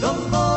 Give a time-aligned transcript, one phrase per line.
[0.00, 0.47] Don't go.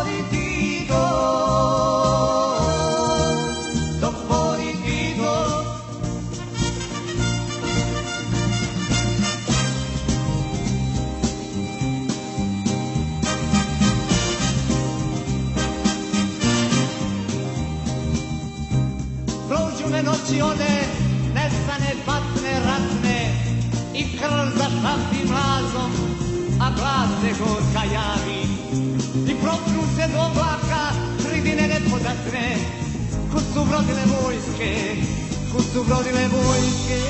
[35.82, 37.02] su brodile vojske.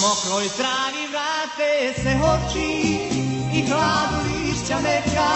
[0.00, 2.98] Mokroj travi vrate se oči
[3.54, 5.32] i hladu lišća neka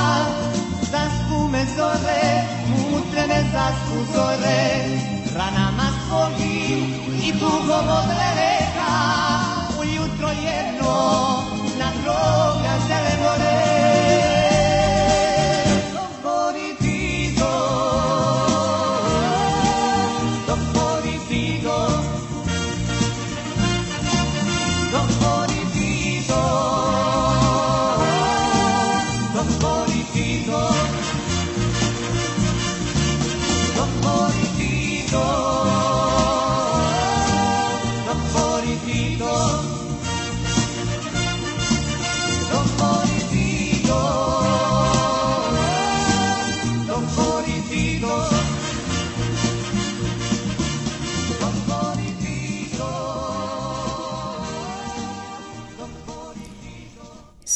[0.91, 4.85] zaspu me zore, mutre me zaspu zore,
[5.37, 6.95] ranama svojim
[7.25, 8.93] i tugom od reka
[9.81, 10.95] ujutro jedno
[11.79, 12.42] na grob.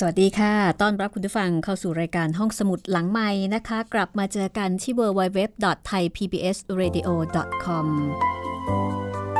[0.01, 7.87] สวัสดีค่ะ ต้อนรับคุณผู้ฟังเข้าสู่รายการห้องสมุดหลังใหม่นะคะ กลับมาเจอกันที่ www.thaipbsradio.com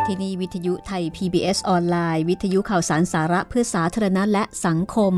[0.07, 5.15] ที่นี่วิทยุไทย PBS ออนไลน์ วิทยุข่าวสารสาระเพื่อสาธารณะและสังคม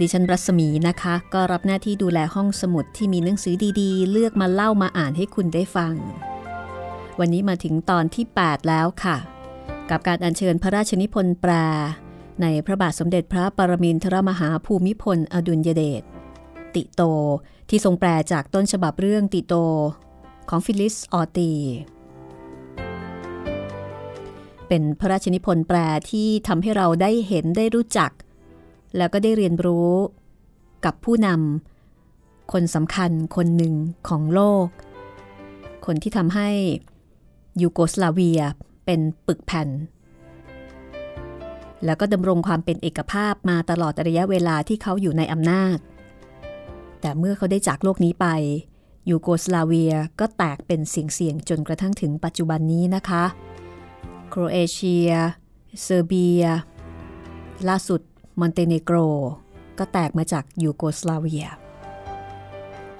[0.00, 5.94] ดิฉันรัศมีนะคะ ก็รับหน้าที่ดูแลห้องสมุดที่มีหนังสือดีๆ เลือกมาเล่ามาอ่านให้คุณได้ฟัง
[7.18, 9.16] วันนี้มาถึงตอนที่ 8 แล้วค่ะ
[9.90, 11.52] กับการอัญเชิญพระราชนิพนธ์แปล
[12.42, 16.02] ในพระบาทสมเด็จพระปรมินทรมหาภูมิพลอดุลยเดช
[16.74, 17.02] ติโต
[17.68, 19.54] ที่ทรงแปลจากต้นฉบับเรื่องติโต
[20.48, 21.52] ของฟิลลิสออตี
[24.68, 25.78] เป็นพระราชนิพนธ์แปล
[26.10, 28.10] ที่ทำให้เราได้เห็นได้รู้จัก
[28.96, 29.90] แล้วก็ได้เรียนรู้
[30.84, 33.74] กับผู้นำคนสำคัญคนหนึ่ง
[34.08, 34.66] ของโลก
[35.86, 36.48] คนที่ทำให้
[37.60, 38.40] ยูโกสลาเวีย
[38.84, 39.68] เป็นปึกแผ่น
[41.84, 45.78] แล้วก็ดำรงความเป็นเอกภาพมาตลอดระยะเวลาที่เขาอยู่ในอำนาจ
[47.00, 48.26] แต่เมื่อเขาได้จากโลกนี้ไป
[49.08, 53.24] ยูโกสลาเวียก็แตกเป็นเสี่ยงๆจนกระทั่งถึงปัจจุบันนี้นะคะ
[54.28, 55.10] โครเอเชีย
[55.82, 56.44] เซอร์เบีย
[57.68, 58.00] ล่าสุด
[58.40, 58.96] มอนเตเนโกร
[59.78, 61.46] ก็แตกมาจากยูโกสลาเวีย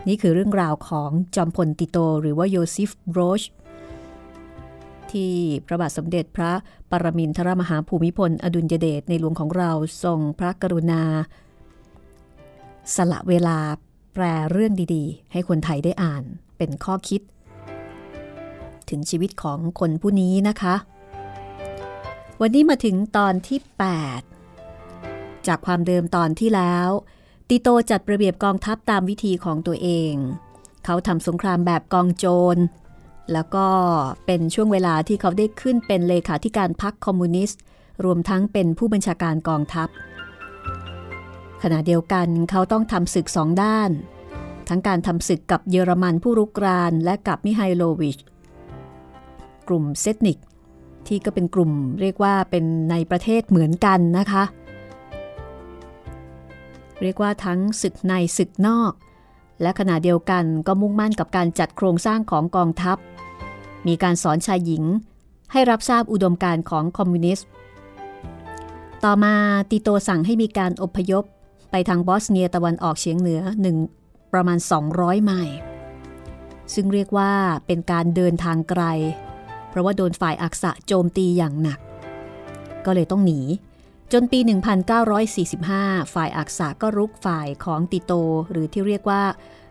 [0.09, 3.43] นี่คือเรื่องราวของจอมพลติโต หรือว่าโยซิฟโรช
[5.15, 5.33] ที่
[5.67, 6.53] พระบาทสมเด็จพระ
[6.91, 9.71] ปรมินทรมหาภูมิพล อดุลยเดชในหลวงของเรา
[10.05, 11.03] ทรงพระกรุณา
[12.97, 13.59] สละเวลา
[14.15, 16.23] แปลเรื่องดีๆ ให้คนไทยได้อ่าน
[16.59, 17.21] เป็นข้อคิด
[18.89, 20.75] ถึงชีวิตของคนผู้นี้นะคะ
[22.41, 23.59] วันนี้มาถึงตอนที่
[24.55, 26.89] 8 จากความเดิมตอนที่แล้ว
[27.49, 30.15] ติโตจัดระเบียบกองทัพตามวิธีของตัวเอง
[30.85, 32.57] เขาทำสงครามแบบกองโจร
[33.33, 33.67] แล้วก็
[34.27, 37.61] เป็นช่วงเวลาที่เขาได้ขึ้นเป็นเลขาธิการพรรคคอมมิวนิสต์
[38.05, 39.89] รวมทั้งเป็นผู้บัญชาการกองทัพ
[41.63, 43.91] ขณะเดียวกันเขาต้องทำศึกสองด้าน
[44.69, 48.19] ทั้งการทำศึกกับเยอรมันผู้รุกรานและกับมิไฮโลวิช
[49.69, 50.39] กลุ่มเซตนิก
[51.07, 54.45] ที่ก็เป็นกลุ่มเรียกว่าเป็นในประเทศเหมือนกันนะคะ
[57.03, 58.93] เรียกว่าทั้งศึกในศึกนอก
[59.63, 62.99] และขณะเดียวกันก็มุ่งมั่นกับการจัดโครงสร้างของกองทัพ
[63.89, 64.85] มีการสอนชายหญิง
[65.53, 67.49] ให้รับทราบอุดมการของคอมมิวนิสต์
[69.05, 69.35] ต่อมา
[69.71, 71.25] ติโตสั่งให้มีการอพยพ
[71.71, 73.77] ไปทางบอสเนียตะวันออกเฉียงเหนือหนึ่ง
[74.33, 74.59] ประมาณ
[74.93, 75.57] 200 ไมล์
[76.75, 77.33] ซึ่งเรียกว่า
[77.67, 78.83] เป็นการเดินทางไกล
[79.69, 81.79] เพราะว่าโดนฝ่ายอักษะโจมตีอย่างหนัก
[82.85, 83.41] ก็เลยต้องหนี
[84.13, 84.39] จนปี
[85.47, 88.13] 1945 ฝ่ายอักษะก็รุกฝ่ายของติโต
[88.51, 89.23] หรือที่เรียกว่า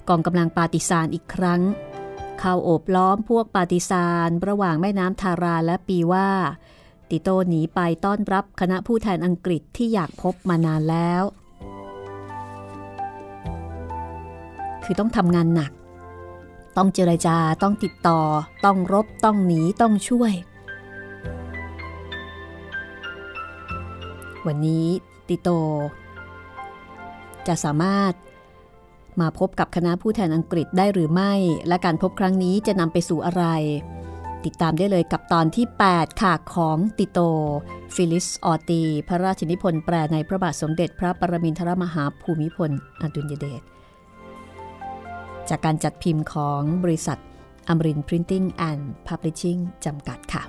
[0.09, 1.61] กองกำลังปาติซานอีกครั้ง
[2.45, 6.29] เข้าโอบล้อมพวกปาติซานระหว่างแม่น้ำทาราและปีว่า
[7.09, 11.23] ติโตหนีไปต้อนรับคณะผู้แทนอังกฤษที่อยากพบมานานแล้ว
[14.83, 15.71] คือต้องทำงานหนัก
[16.77, 18.21] ต้องเจรจาต้องติดต่อ
[18.65, 20.33] ต้องรบต้องหนีต้องช่วย
[24.45, 24.87] วันนี้
[25.27, 25.49] ติโต
[27.47, 28.13] จะสามารถ
[29.21, 31.33] มาพบกับคณะผู้แทนอังกฤษได้หรือไม่
[31.67, 33.45] และการพบครั้งนี้จะนำไปสู่อะไร
[34.45, 37.19] ติดตามได้เลยกับตอนที่ 8 ค่ะของติโต
[37.95, 42.71] ฟิลลิสออตี พระราชนิพนธ์แปลในพระบาทสมเด็จพระปรมินทรมหาภูมิพล
[43.01, 43.61] อดุลยเดช
[45.49, 47.19] จากการจัดพิมพ์ของบริษัท
[47.67, 50.43] อมรินพรินติ้งแอนด์พับลิชชิ่งจำกัดค่ะ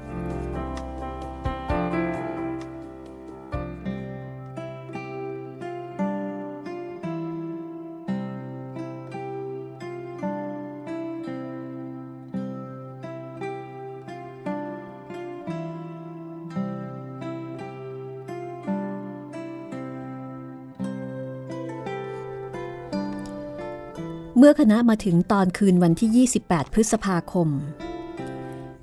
[24.39, 27.49] เมื่อคณะมาถึงตอนคืนวันที่ 28 พฤษภาคม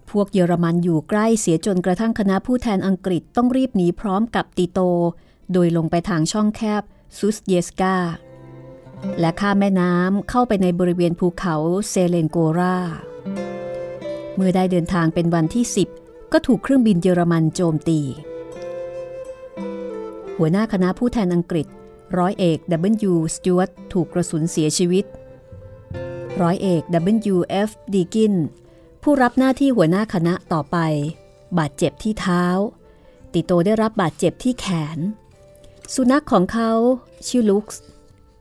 [0.09, 4.79] พวกเยอรมันอยู่ใกล้เสียจนกระทั่งคณะผู้แทนอังกฤษต้องรีบหนีพร้อมกับติโต
[5.53, 6.83] โดยลงไปทางช่องแคบ
[7.17, 7.95] ซุตเยสกา
[9.19, 11.55] และข้ามแม่น้ำเข้าไปในบริเวณภูเขา
[11.89, 12.77] เซเลนโกรา
[14.35, 15.65] เมื่อได้เดินทางเป็นวันที่
[15.99, 17.99] 10 ก็ถูกเครื่องบินเยอรมันโจมตี
[20.37, 21.67] หัวหน้าคณะผู้แทนอังกฤษ
[22.17, 22.57] ร้อยเอก
[23.11, 23.13] W.
[23.33, 25.05] สจวตถูกกระสุนเสียชีวิต
[26.41, 26.81] ร้อยเอก
[27.33, 27.69] W.F.
[27.93, 28.33] ดีกิน
[29.03, 30.77] ผู้รับหน้าที่หัวหน้าคณะต่อไป
[31.57, 32.45] บาดเจ็บที่เท้า
[33.33, 34.65] ติโตได้รับบาดเจ็บที่แข
[34.97, 34.99] น
[35.93, 36.71] สุนัขของเขา
[37.27, 37.81] ชื่อลุกส์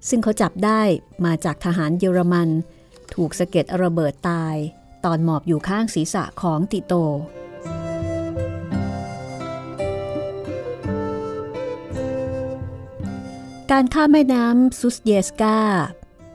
[0.09, 0.81] ซึ่งเขาจับได้
[1.25, 2.49] มาจากทหารเยอรมัน
[3.15, 4.57] ถูกสะเก็ดระเบิดตาย
[5.05, 6.95] ตอนหมอบอยู่ข้างศีรษะของติโต
[13.71, 15.59] การข้ามแม่น้ำซุสเยสกา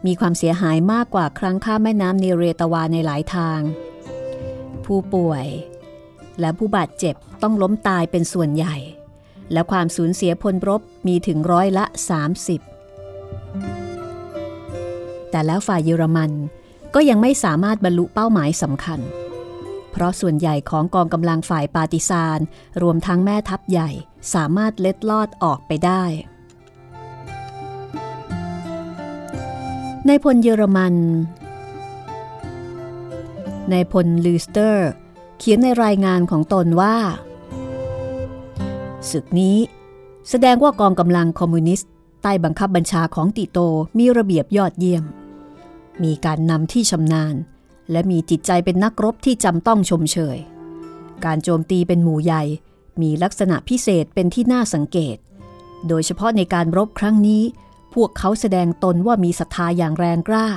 [0.06, 3.60] มีความเสียหายมากกว่าครั้งข้ามแม่น้ำเนเรตาวาในหลายทาง
[4.86, 5.46] ผู้ป่วย
[6.40, 8.76] และผู้บาดเจ็บต้องล้มตายเป็นส่วนใหญ่
[9.54, 11.98] และความสูญเสียพลรบมีถึงร้อยละ 30
[15.32, 16.32] แต่แล้วฝ่ายเยอรมัน
[16.96, 19.00] ก็ยังไม่สามารถบรรลุเป้าหมายสำคัญ
[19.92, 22.40] เพราะส่วนใหญ่ของกองกำลังฝ่ายปาติซาน
[22.82, 23.90] รวมทั้งแม่ทัพใหญ่
[24.34, 26.04] สามารถเล็ดลอดออกไปได้
[30.08, 34.90] นายพลเยอรมันนายพลลูสเตอร์
[35.38, 36.96] เขียนในรายงานของตนว่า
[39.12, 39.58] ศึกนี้
[40.30, 41.90] แสดงว่ากองกำลังคอมมิวนิสต์
[42.22, 43.60] ใต้บังคับบัญชาของติโต
[43.98, 45.04] มีระเบียบยอดเยี่ยม
[46.04, 47.36] มีการนำที่ชำนาญ
[47.92, 50.38] และมีจิตใจเป็นนักรบที่จำต้องชมเชย
[51.26, 52.44] การโจมตีเป็นหมู่ใหญ่
[53.02, 55.18] มีลักษณะพิเศษเป็นที่น่าสังเกต
[55.88, 57.44] โดยเฉพาะในการรบครั้งนี้
[57.96, 60.48] พวกเขาแสดงตนว่ามีศรัทธาอย่างแรงกล้า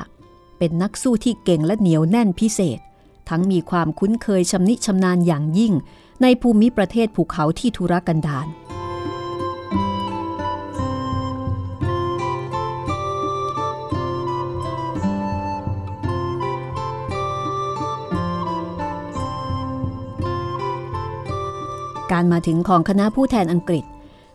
[0.58, 2.78] เป็นนักสู้ที่เก่งและเหนียวแน่นพิเศษ
[3.28, 5.72] ทั้งมีความคุ้นเคยชำนิชำนาญอย่างยิ่ง
[6.22, 8.48] ในภูมิประเทศภูเขาที่ทุรกันดาร
[22.12, 23.84] การมาถึงของคณะผู้แทนอังกฤษ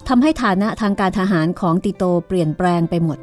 [0.07, 3.19] ทำให้ฐานะทางการทหารของติโตเปลี่ยนแปลงไปหมด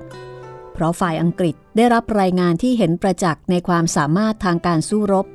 [0.72, 5.26] เพราะฝ่ายอังกฤษได้รับรายงานที่เห็นประจักษ์ในความสามารถทางการสู้รบ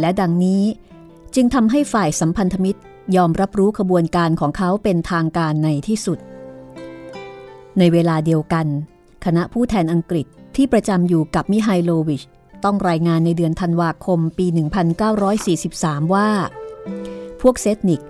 [0.00, 0.62] และดังนี้
[1.34, 2.80] จึงทำให้ฝ่ายสัมพันธมิตร
[3.16, 6.18] ยอมรับรู้ขบวนการของเขาเป็นทางการในที่สุด
[7.78, 8.66] ในเวลาเดียวกัน
[9.24, 10.26] คณะผู้แทนอังกฤษ
[10.56, 12.22] ที่ประจำอยู่กับมิไฮโลวิช
[12.64, 14.46] ต้องรายงานในเดือนธันวาคมปี
[15.30, 16.28] 1943 ว่า
[17.40, 18.02] พวกเซตนิก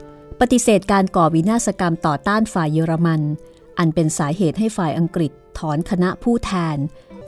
[0.44, 3.22] ปฏิเสธการก่อวินาศกรรมต่อต้านฝ่ายเยอรมัน
[3.78, 6.76] อันเป็นสาเหตุให้ฝ่ายอังกฤษถอนคณะผู้แทน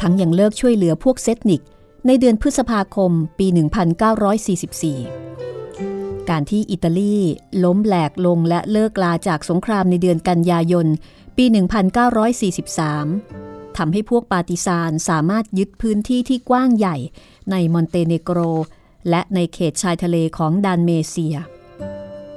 [0.01, 1.63] ทั้งยังเลิกช่วยเหลือพวกเซตนิก
[2.07, 3.47] ในเดือนพฤษภาคมปี
[5.49, 7.17] 1944 การที่อิตาลี
[7.65, 10.87] ล้มแหลกลงและเลิกลาจากสงครามในเดือนกันยายน
[11.37, 11.45] ปี
[12.81, 16.97] 1943 ทำให้พวกปาติซานสามารถยึดพื้นที่ที่กว้างใหญ่
[17.51, 18.39] ในมอนเตเนโกร
[19.11, 21.39] และในเขตชายทะเลของดัลเมเซีย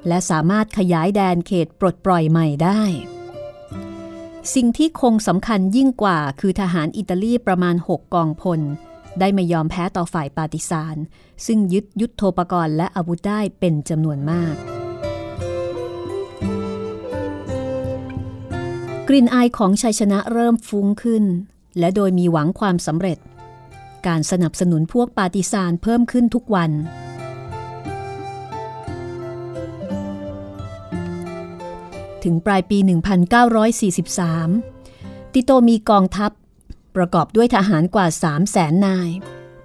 [0.07, 2.81] และสามารถขยายแดนเขตปลดปล่อยใหม่ได้
[4.55, 8.61] สิ่งที่คงสำคัญยิ่งกว่าคือทหารอิตาลีประมาณ 6 กองพล
[9.19, 10.97] ได้ไม่ยอมแพ้ต่อฝ่ายปาติซาน
[11.45, 14.55] ซึ่งยึดยุทโธปกรณ์และอาวุธได้เป็นจำนวนมาก
[19.07, 21.23] กลิ่นอายของชัยชนะเริ่มฟุ้งขึ้น
[21.79, 23.17] และโดยมีหวังความสำเร็จ
[24.07, 26.71] การสนับสนุนพวกปาติซานเพิ่มขึ้นทุกวัน
[32.27, 32.77] ถึงปลายปี
[34.45, 36.31] 1943 ติโตมีกองทัพ
[36.95, 39.09] ประกอบด้วยทหารกว่า 3 0 0แสนนาย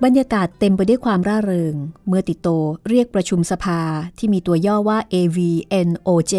[0.04, 1.74] บรรยากาศเต็มไปด้วยความร่าเริง
[2.06, 2.48] เมื่อติโต
[2.88, 3.80] เรียกประชุมสภา
[4.18, 6.34] ที่มีตัวย่อว่า AVNOJ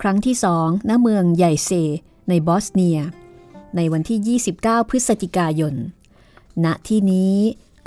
[0.00, 1.70] ครั้งที่สองณเมืองใหญ่เซ
[2.28, 2.98] ในบอสเนีย
[3.76, 5.74] ในวันที่ 29 พฤศจิกายน
[6.64, 7.36] ณ ที่นี้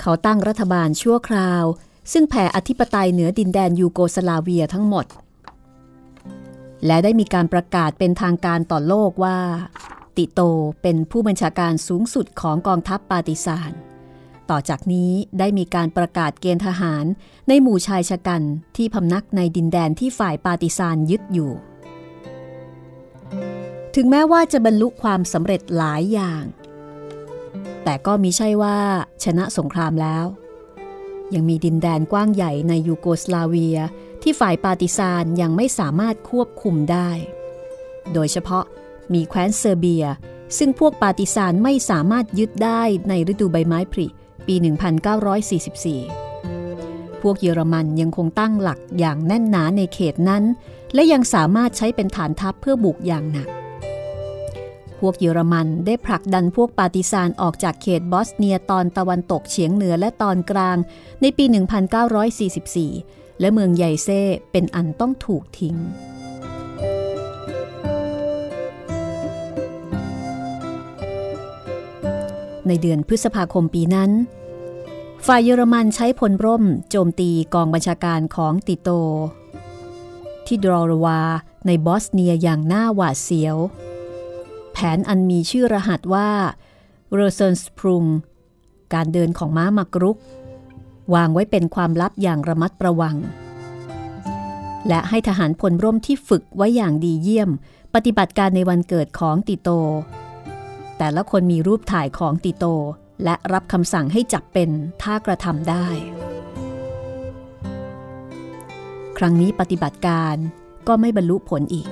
[0.00, 1.64] เขาตั้งรัฐบาลชั่วคราว
[2.12, 5.06] ซึ่งแผ่อธิปไตยเหนือดินแดนยูโกสลาเวียทั้งหมด
[6.86, 9.38] และได้มีการประกาศเป็นทางการต่อโลกว่า
[10.16, 10.40] ติโต
[10.82, 13.72] เป็นผู้บัญชาการสูงสุดของกองทัพปาติซาน
[14.50, 17.04] ต่อจากนี้ได้มีการประกาศเกณฑ์ทหาร
[17.48, 18.42] ในหมู่ชายชะกัน
[18.76, 21.52] ที่พำนักในดินแดนที่ฝ่ายปาติซานยึดอยู่
[23.94, 26.44] ถึงแม้ว่าจะบรรลุความสำเร็จหลายอย่าง
[27.84, 28.78] แต่ก็มีใช่ว่า
[29.24, 30.24] ชนะสงครามแล้ว
[31.34, 33.78] ยังมีดินแดนกว้างใหญ่ในยูโกสลาเวีย
[34.22, 37.10] ที่ฝ่ายปาติซานยังไม่สามารถควบคุมได้
[38.12, 38.64] โดยเฉพาะ
[39.12, 40.04] มีแคว้นเซอร์เบีย
[40.58, 44.06] ซึ่งพวกปาติซานไม่สามารถยึดได้ในฤดูใบไม้ผลิ
[44.46, 44.54] ปี
[46.28, 50.44] 1944 พวกเยอรมันยังคงตั้งหลักอย่างแน่นหนาในเขตนั้น
[50.94, 53.48] และยังสามารถใช้เป็นฐานทัพเพื่อบุกอย่างหนัก
[54.98, 60.76] พวกเยอรมันได้ผลักดันพวกปาติซานออกจากเขตบอสเนียตอนตะวันตกเฉียงเหนือและตอนกลาง
[61.20, 61.44] ในปี
[62.10, 64.20] 1944 และเมืองใหญ่เซ่
[64.52, 65.76] เป็นอันต้องถูกทิ้ง
[72.68, 74.10] ในเดือนพฤษภาคมปีนั้น
[75.26, 78.90] ฝ่ายเยอรมันใช้พลร่มโจมตีกองบัญชาการของติโต
[80.46, 81.20] ที่ดรอรวา
[81.66, 83.56] ในบอสเนียอย่างหน่าหวาดเสียว
[84.72, 86.30] แผนอันมีชื่อรหัสว่า
[87.14, 88.04] เรเซนสปรุง
[88.94, 90.18] การเดินของม้ามักรุก
[91.14, 93.16] วางไว้เป็นความลับอย่างระมัดระวัง
[94.88, 97.50] และให้ทหารพลร่มที่ฝึกไว้อย่างดีเยี่ยม
[97.94, 99.70] ปฏิบัติการในวันเกิดของติโต
[100.98, 102.64] แต่ละคนมีรูปถ่ายของติโต
[103.24, 104.70] และรับคำสั่งให้จับเป็น
[105.02, 105.86] ถ้ากระทำได้
[109.18, 110.36] ครั้งนี้ปฏิบัติการ
[110.88, 111.88] ก็ไม่บรรลุผลอีก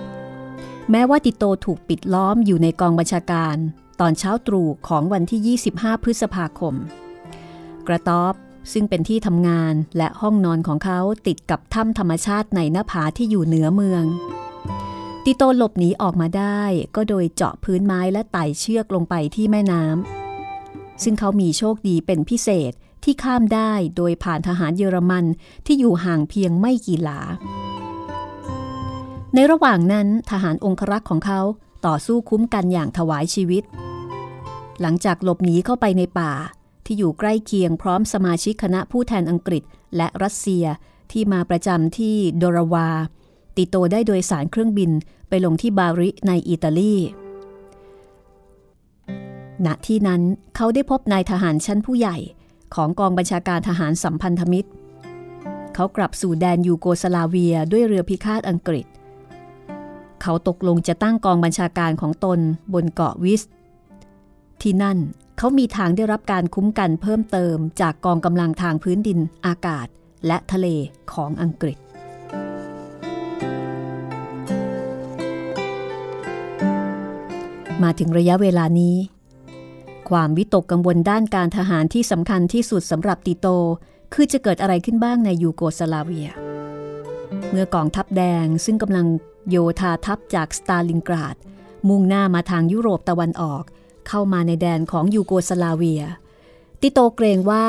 [0.90, 3.56] แม้ว่าติโตถูกปิดล้อมอยู่ในกองบัญชาการ
[4.00, 6.74] ตอนเช้าตรู่ของวันที่ 25 พฤษภาคม
[7.86, 8.34] กระต๊อบ
[8.72, 14.04] ซึ่งเป็นที่ทำงานและห้องนอนของเขาติดกับถ้ำธรรมชาติในหน้าผาที่อยู่เหนือเมือง
[15.24, 16.62] ติโตหลบหนีออกมาได้
[16.96, 22.72] ก็โดยเจาะพื้นไม้และไต่เชือกลงไปที่แม่น้ำซึ่งเขามีโชคดีเป็นพิเศษ
[23.04, 25.24] ที่ข้ามได้โดยผ่านทหารเยอรมัน
[25.66, 27.20] ที่อยู่ห่างเพียงไม่กี่หลา
[29.34, 31.40] ในระหว่างนั้นทหารองครักษ์ของเขา
[31.86, 33.62] ต่อสู้คุ้มกันอย่างถวายชีวิต
[34.80, 36.32] หลังจากหลบหนีเข้าไปในป่า
[36.92, 39.62] ที่อยู่ใกล้เคียงพร้อมสมาชิกคณะผู้แทนอังกฤษ
[39.96, 40.64] และรัสเซีย
[41.12, 42.88] ที่มาประจำที่โดราวา
[43.56, 44.90] ติโตได้โดยสารเครื่องบิน
[45.28, 46.94] ไปลงที่บาริในอิตาลี
[49.66, 50.22] ณ ที่นั้น
[50.56, 52.16] เขาได้พบนายทหารชั้นผู้ใหญ่
[52.74, 54.70] ของกองบัญชาการทหารสัมพันธมิตร
[55.74, 58.86] เขากลับสู่แดนยูโกสลาเวียด้วยเรือพิฆาตอังกฤษ
[60.22, 62.38] เขาตกลงจะตั้งกองบัญชาการของตน
[62.74, 63.42] บนเกาะวิส
[64.62, 64.98] ที่นั่น
[65.42, 69.86] เขามีทางได้รับการคุ้มกันเพิ่มเติมจากกองกำลังทางพื้นดินอากาศ
[70.26, 70.66] และทะเล
[71.12, 71.78] ของอังกฤษ
[77.82, 78.96] มาถึงระยะเวลานี้
[80.10, 83.46] ความวิตกกังวลด้านการทหารที่สำคัญที่สุดสำหรับติโต
[84.14, 86.28] คือจะเกิดอะไรขึ้นบ้างในยูโกสลาเวีย
[87.50, 89.06] เมื่อกองทัพแดงซึ่งกำลัง
[89.50, 91.36] โยธาทัพจากสตาลิงกราด
[91.88, 93.64] มุ่งหน้ามาทางยุโรปตะวันออก
[94.10, 96.02] เข้ามาในแดนของยูโกสลาเวีย
[96.80, 97.66] ติโตเกรงว่า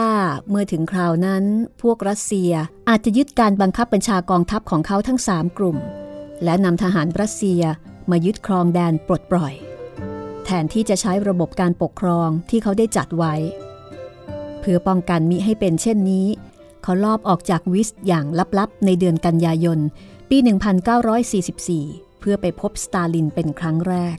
[0.49, 1.43] เมื่อถึงคราวนั้น
[1.81, 2.51] พวกรัสเซีย
[2.89, 5.77] อาจจะยึดการบังคับบัญชากองทัพของเขาทั้งสามกลุ่ม
[6.43, 7.61] และนำทหารรัสเซีย
[8.09, 9.53] มายึดครองแดนปลดปล่อย
[10.45, 13.33] แทนที่จะใช้ระบบการปกครองที่เขาได้จัดไว้
[14.59, 16.27] เพื่อป้องกันมิให้เป็นเช่นนี้
[16.83, 18.25] เขาลอบออกจากวิสอย่าง
[18.59, 19.79] ลับๆ ในเดือนกันยายน
[20.29, 20.37] ปี
[21.49, 24.17] 1944 เพื่อไปพบสตาลินเป็นครั้งแรก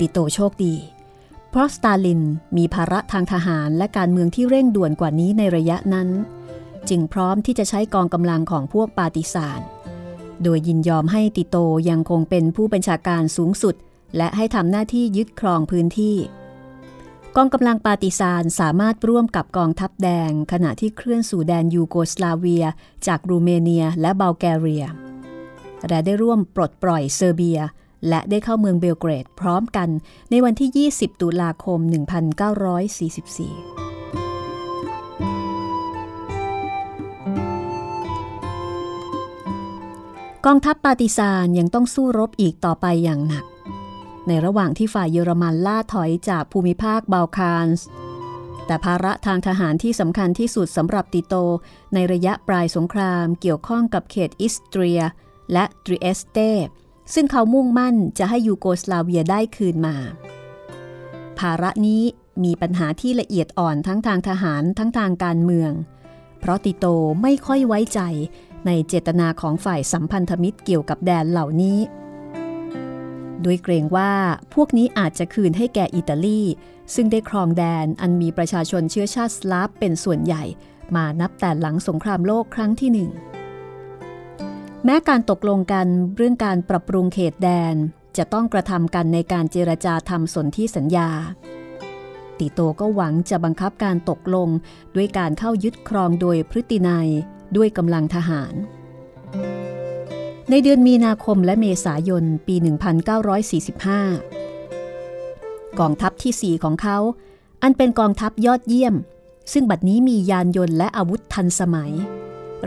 [0.00, 0.74] ติโตโชคดี
[1.50, 2.22] เพราะสตาลิน
[2.56, 6.08] มีภาระทางทหารและการเมืองที่เร่งด่วนกว่านี้ในระยะนั้น
[6.88, 9.60] จึงพร้อมที่จะใช้กองกำลังของพวกปาติสาน
[10.42, 11.56] โดยยินยอมให้ติโต
[11.90, 13.74] ยังคงเป็นผู้บัญชาการสูงสุด
[14.16, 16.16] และให้ทำหน้าที่ยึดครองพื้นที่
[17.36, 22.64] กองกำลังปาติซานสามารถร่วมกับกองทัพแดง ขณะที่เคลื่อนสู่แดนยูโกสลาเวีย
[23.06, 24.86] จากรูเมเนียและบัลแกเรีย
[25.88, 27.60] และได้ร่วมปลดปล่อยเซอร์เบีย
[28.08, 29.88] และได้เข้าเมืองเบลเกรดพร้อมกัน
[30.30, 31.88] ในวันที่ 20 ตุลาคม 1944
[40.46, 43.44] กองทัพปาติซานยังต้องสู้รบอีกต่อไปอย่างหนัก
[44.26, 47.86] ในระหว่างที่ฝ่ายเยอรมันล่าถอยจากภูมิภาคบาลคานส์
[48.66, 51.34] แต่ภาระทางทหารที่สำคัญที่สุดสำหรับติโต
[51.94, 55.00] ในระยะปลายสงครามเกี่ยวข้องกับเขตอิสเตรีย
[55.52, 56.38] และตริเอสเต
[57.14, 59.96] ซึ่งเขามุ่งมั่นจะให้ยูโกสลาเวียได้คืนมา
[61.38, 62.02] ภาระนี้
[62.44, 65.72] มีปัญหาที่ละเอียดอ่อนทั้งทางทหารทั้งทางการเมือง
[66.40, 66.86] เพราะติโต
[67.22, 68.00] ไม่ค่อยไว้ใจ
[68.66, 71.78] ในเจตนาของฝ่ายสัมพันธมิตรเกี่ยวกับแดนเหล่านี้
[73.42, 74.12] โดยเกรงว่า
[74.54, 76.40] พวกนี้อาจจะคืนให้แก่อิตาลี
[76.94, 80.44] ซึ่งได้ครองแดนอันมีประชาชนเชื้อชาติสลาฟเป็นส่วนใหญ่
[80.96, 83.10] มานับแต่หลังสงครามโลกครั้งที่หนึ่ง
[84.86, 87.74] แม้การตกลงกันเรื่องการปรับปรุงเขตแดน
[88.16, 91.10] จะต้องกระทำกันในการเจรจาทำสนธิสัญญา
[92.38, 94.48] ติโตก็หวังจะบังคับการตกลง
[94.94, 97.08] ด้วยการเข้ายึดครองโดยพฤตินัย
[97.56, 98.54] ด้วยกำลังทหาร
[100.50, 102.56] ในเดือนมีนาคมและเมษายนปี
[104.62, 106.98] 1945 กองทัพที่ 4 ของเขา
[107.62, 108.94] อันเป็นกองทัพยอดเยี่ยม
[109.52, 111.92] ซึ่งบัดนี้มียานยนต์และอาวุธทันสมัย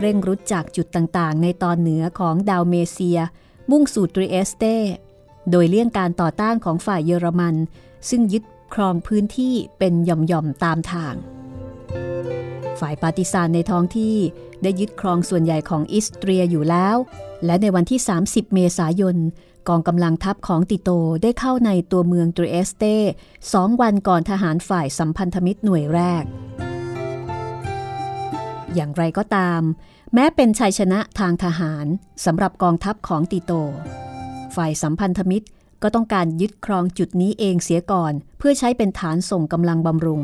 [0.00, 3.18] เร่งรุดจากจุดต่างๆ ในตอนเหนือของดัลเมเซีย
[3.70, 4.64] มุ่งสู่ตริเอสเต
[5.50, 7.54] โดยเลี่ยงการต่อต้านของฝ่ายเยอรมัน
[8.08, 11.14] ซึ่งยึดครองพื้นที่เป็นหย่อมๆตามทาง
[12.80, 14.16] ฝ่ายปาติซานในท้องที่
[14.62, 16.96] ได้ยึดครองส่วนใหญ่ของอิสเตรียอยู่แล้ว
[17.44, 19.16] และในวันที่ 30 เมษายน
[19.68, 20.90] กองกำลังทัพของติโต
[21.22, 22.84] ได้เข้าในตัวเมืองตริเอสเต
[23.52, 26.24] สองวันก่อนทหารฝ่ายสัมพันธมิตรหน่วยแรก
[28.74, 29.62] อย่างไรก็ตาม
[30.14, 31.86] แม้เป็นชัยชนะทางทหาร
[32.24, 33.52] สำหรับกองทัพของติโต
[34.54, 35.46] ฝ่ายสัมพันธมิตร
[35.82, 40.22] ก็ต้องการยึดครองจุดนี้เองเสียก่อน เพื่อใช้เป็นฐานส่งกำลังบำรุง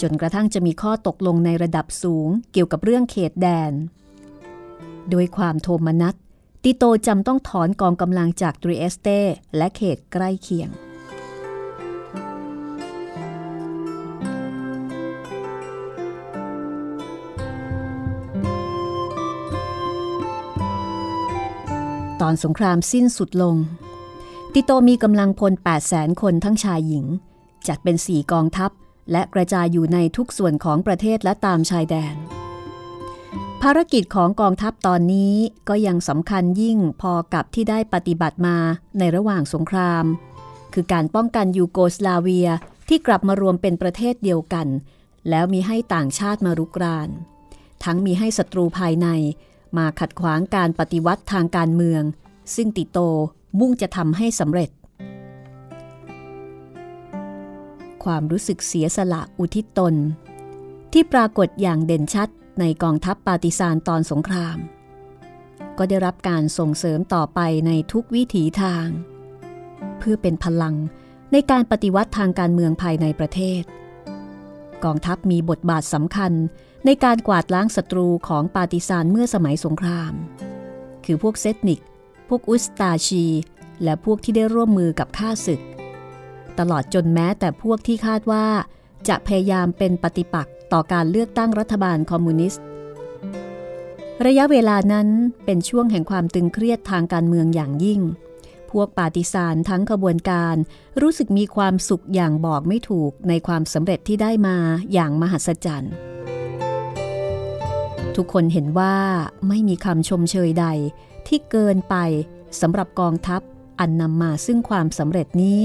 [0.00, 3.72] จนกระทั่งจะมีข้อตกลงในระดับสูงเกี่ยวกับเรื่องเขตแดน
[5.10, 6.14] โดยความโทมนัส
[6.64, 9.08] ติโตจำต้องถอนกองกำลังจากตริเอสเต
[9.56, 10.68] และเขตใกล้เคียง
[22.20, 23.56] ตอนสงครามสิ้นสุดลง
[24.54, 27.06] ติโตมีกำลังพล 8 0 0แสนคนทั้งชายหญิง
[27.68, 28.70] จัดเป็นสี่กองทัพ
[29.12, 32.14] และกระจายอยู่ในทุกส่วนของประเทศและตามชายแดน
[33.62, 35.34] ภารกิจของกองทัพตอนนี้
[35.68, 38.56] ก็ยังสำคัญยิ่งพอกับที่ได้ปฏิบัติมา
[38.98, 40.04] ในระหว่างสงคราม
[40.74, 42.48] คือการป้องกันยูโกสลาเวีย
[42.88, 44.66] ที่กลับมารวมเป็นประเทศเดียวกัน
[45.28, 47.08] แล้วมีให้ต่างชาติมารุกราน
[47.84, 49.08] ทั้งมีให้ศัตรูภายใน
[49.76, 52.02] มาขัดขวางการปฏิวัติทางการเมือง
[52.54, 52.98] ซึ่งติโต
[53.58, 54.70] มุ่งจะทำให้สำเร็จ
[58.04, 59.94] ความรู้สึกเสียสละอุทิศตน
[60.92, 62.28] ที่ปรากฏอย่างเด่นชัด
[62.60, 64.58] ในกองทัพปาติซานตอนสงคราม
[65.78, 68.86] ก็ได้รับการส่งเสริมต่อไปในทุกวิถีทาง
[69.98, 70.74] เพื่อเป็นพลัง
[71.32, 73.62] ในการปฏิวัติทางการเมืองภายในประเทศ
[74.84, 76.32] กองทัพมีบทบาทสำคัญ
[76.86, 80.12] ในการกวาดล้างศัตรูของปาติซานเมื่อสมัยสงคราม
[81.04, 81.80] คือพวกเซตนิก
[82.28, 83.24] พวกอุสตาชี
[83.82, 85.60] และพวกที่ได้ร่วมมือกับข้าศึก
[86.58, 88.46] ตลอดจนแม้แต่พวกที่คาดว่า
[89.08, 92.62] จะพยายามเป็นปฏิปักษ์ต่อการเลือกตั้งรัฐบาลคอมมิวนิสต์
[94.26, 95.08] ระยะเวลานั้น
[95.44, 98.00] เป็นช่วงแห่งความตึงเครียดทางการเมืองอย่างยิ่ง
[98.70, 100.56] พวกปาฏิสารทั้งขบวนการ
[101.02, 104.56] รู้สึกมีความสุขอย่างบอกไม่ถูกในความสำเร็จที่ได้มา
[104.92, 106.09] อย่างมหัศจรรย์
[108.22, 108.96] ทุกคนเห็นว่า
[109.48, 110.66] ไม่มีคำชมเชยใด
[111.28, 111.96] ที่เกินไป
[112.60, 113.40] สำหรับกองทัพ
[113.80, 115.60] อันนำมาซึ่งความสำเร็จนี้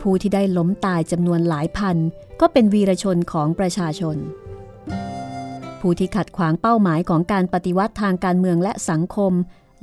[0.00, 1.96] ผู้ที่ได้ล้มตายจำนวนหลายพัน
[2.40, 4.16] ก็เป็นวีรชนของประชาชน
[5.80, 9.32] ผู้ที่ขัดขวางเป้าหมายของการปฏิวัติทางการเมืองและสังคม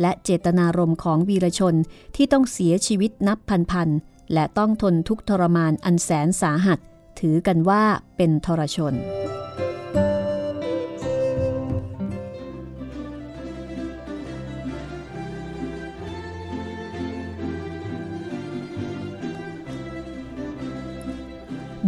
[0.02, 1.76] และเจตนารมณ์ของวีรชน
[2.16, 3.38] ที่ต้องเสียชีวิตนับ
[3.72, 6.80] พันๆและต้องทนทุกทรมานอันแสนสาหัส
[7.20, 7.84] ถือกันว่า
[8.18, 8.96] เป็นทรชน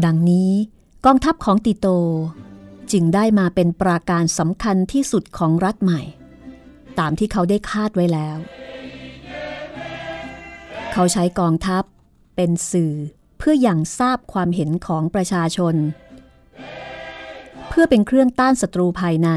[0.04, 0.52] ดังนี้
[1.06, 1.88] กองทัพของติโต
[2.92, 6.02] จึงได้มาเป็นปราการสำคัญที่สุดของรัฐใหม่
[7.00, 8.38] ตามที่เขาได้คาดไว้แล้ว
[10.94, 11.84] เขาใช้กองทัพ
[12.36, 12.94] เป็นสื่อ
[13.38, 15.76] เพื่ออยังทราบความเห็นของประชาชน
[17.70, 19.30] เพื่อเป็นเครื่องต้านศัตรูภายใน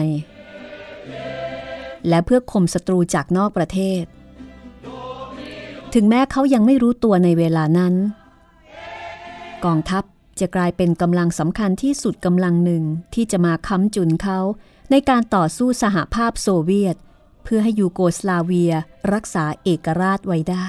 [2.09, 4.05] และเพื่อข่มศัตรูจากนอกประเทศ
[5.95, 7.95] ถึงแม้เขายังไม่รู้ตัวในเวลานั้น
[9.65, 10.05] กองทัพ
[10.41, 14.39] จะกลายเป็นกำลังสำคัญที่สุดกำลังหนึ่งที่จะมาค้ำจุนเขา
[14.91, 16.97] ในการต่อสู้สหภาพโซเวียต
[17.45, 18.73] เพื่อให้ยูโกสลาเวีย
[19.13, 20.69] รักษาเอกราชไว้ได้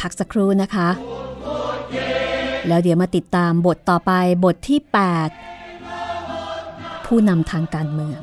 [0.00, 1.11] พักสักครู่นะคะ
[2.68, 4.12] แล้วเดี๋ยวมาติดตามบทต่อไป
[4.44, 4.80] บทที่
[5.92, 8.20] 8 ผู้นำทางการเมือง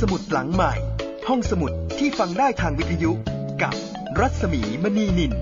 [0.00, 0.72] สมุดหลังใหม่
[1.28, 3.10] ห้องสมุดที่ฟังได้ทางวิทยุ
[3.62, 3.74] กับ
[4.20, 5.32] รัศมีมณีนิน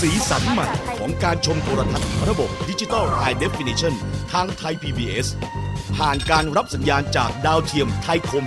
[0.00, 0.66] สีสันใหม่
[0.98, 3.94] ของการชมโทรทัศน์ระบบดิจิตอล High Definition
[4.32, 5.26] ทางไทย PBS
[5.96, 8.44] ผ่านการรับสัญญาณจากดาวเทียมไทยคม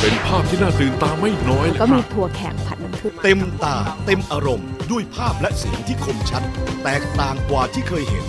[0.00, 6.42] เป็นภาพที่น่าตื่นตาไม่น้อยเลยก็คมีรับถั่วแขกผัดน้ำผึ้ง5เต็มตาเต็มอารมณ์ ด้วยภาพและเสียงที่คมชัด
[6.84, 8.26] แตกต่างกว่าที่เคยเห็น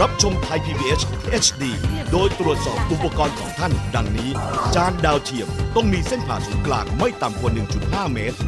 [0.00, 1.00] รับชมไทย PBS
[1.44, 1.64] HD
[2.12, 4.30] โดยตรวจสอบอุปกรณ์ของท่าน ดังนี้
[4.74, 8.38] จานดาวเทียมต้องมีเส้นผ่าศูนย์กลางไม่ต่ำกว่า 1.5 เมตร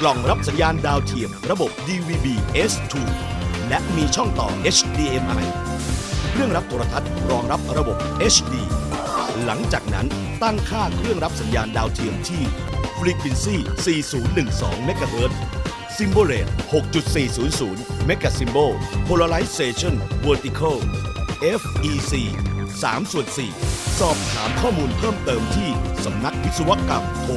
[0.00, 2.26] กล่องรับสัญญาณดาวเทียมระบบ DVB
[2.70, 2.94] S2
[3.68, 5.46] และมีช่องต่อ HDMI
[6.30, 7.96] เครื่องรับโทรทัศน์รองรับระบบ
[8.34, 8.54] HD
[9.44, 10.06] หลังจากนั้น
[10.42, 12.42] ตั้งค่าเครื่องรับสัญญาณดาวเทียมที่
[12.98, 13.56] Frequency
[14.24, 15.32] 4012 MHz
[16.00, 18.72] Symbol Rate 6.400 Mega Symbol
[19.06, 20.76] Polarization Vertical
[21.60, 22.12] FEC
[22.82, 23.26] 3 ส่วน
[23.62, 25.68] 4 สอบถามข้อมูลเพิ่มเติมที่
[26.04, 27.32] สำนักวิศวกรรมโทร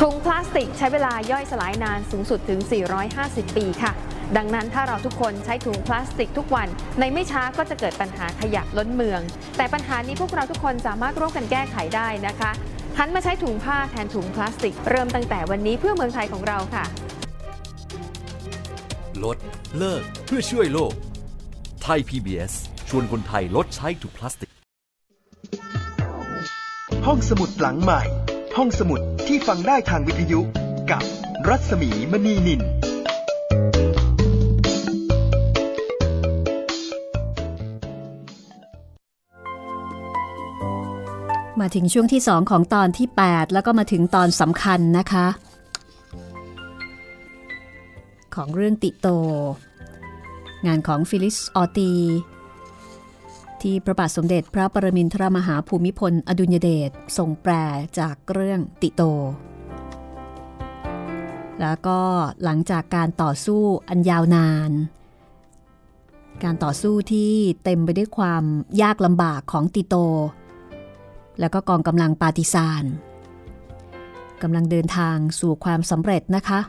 [0.00, 2.60] ถุงพลาสติกใช้เวลาย่อยสลายนานสูงสุดถึง
[3.08, 3.92] 450 ปีค่ะ
[4.36, 9.20] ดังนั้นถ้าเราทุกคนใช้ถุงพลาสติกทุกวัน ในไม่ช้าก็จะเกิดปัญหาขยะล้นเมือง
[9.56, 12.50] แต่ปัญหานี้พวกเราทุกคนสามารถร่วมกันแก้ไขได้นะคะ
[12.98, 16.84] หันมาใช้ถุงผ้าแทนถุงพลาสติก เริ่มตั้งแต่วันนี้เพื่อเมืองไทยของเราค่ะ
[19.24, 19.36] ลด
[19.78, 20.92] เลิกเพื่อช่วยโลก
[21.82, 22.52] ไทย PBS
[22.88, 24.50] ชวนคนไทยลดใช้ถุงพลาสติก
[27.06, 28.02] ห้องสมุดหลังใหม่
[28.56, 30.40] ห้องสมุดที่ฟังได้ทางวิทยุ
[30.90, 31.02] กับ
[31.48, 32.62] รัศมีมณีนิน
[41.60, 45.26] มาถึงช่วงที่ 2 ของตอนที่ 8 แล้วก็มาถึงตอนสำคัญนะคะ
[48.34, 49.08] ของเรื่องติโต
[50.66, 51.92] งานของฟิลิสออตี
[53.60, 57.52] ที่พระบาทสมเด็จพระปรมินทรมหาภูมิพล อดุลยเดชทรงแปล
[57.98, 59.02] จากเรื่องติโต
[61.60, 62.00] แล้วก็
[62.44, 64.70] หลังจากการต่อสู้อันยาวนาน
[66.44, 67.32] การต่อสู้ที่
[67.64, 68.44] เต็มไปด้วยความ
[68.82, 69.96] ยากลำบากของติโต
[71.40, 72.84] แล้วก็กองกำลังปาติซาน
[74.42, 76.60] กำลังเดินทางสู่ความสำเร็จนะคะ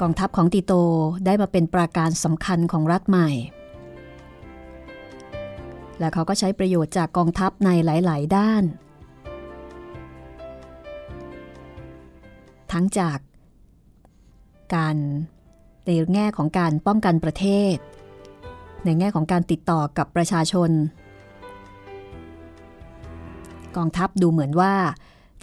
[0.00, 0.72] กองทัพของติโต
[1.24, 3.30] ได้มาเป็นปราการสำคัญของรัฐใหม่
[5.98, 8.64] และเขาก็ใช้ประโยชน์จากกองทัพในหลาย ๆ ด้าน
[12.72, 13.18] ทั้งจาก
[14.74, 14.96] การ
[15.84, 17.76] ในแง่ของการป้องกันประเทศ
[18.84, 20.70] ในแง่ของการติดต่อกับประชาชน
[23.76, 24.74] กองทัพดูเหมือนว่า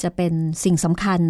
[0.01, 1.21] จะเป็นสิ่งสำคัญ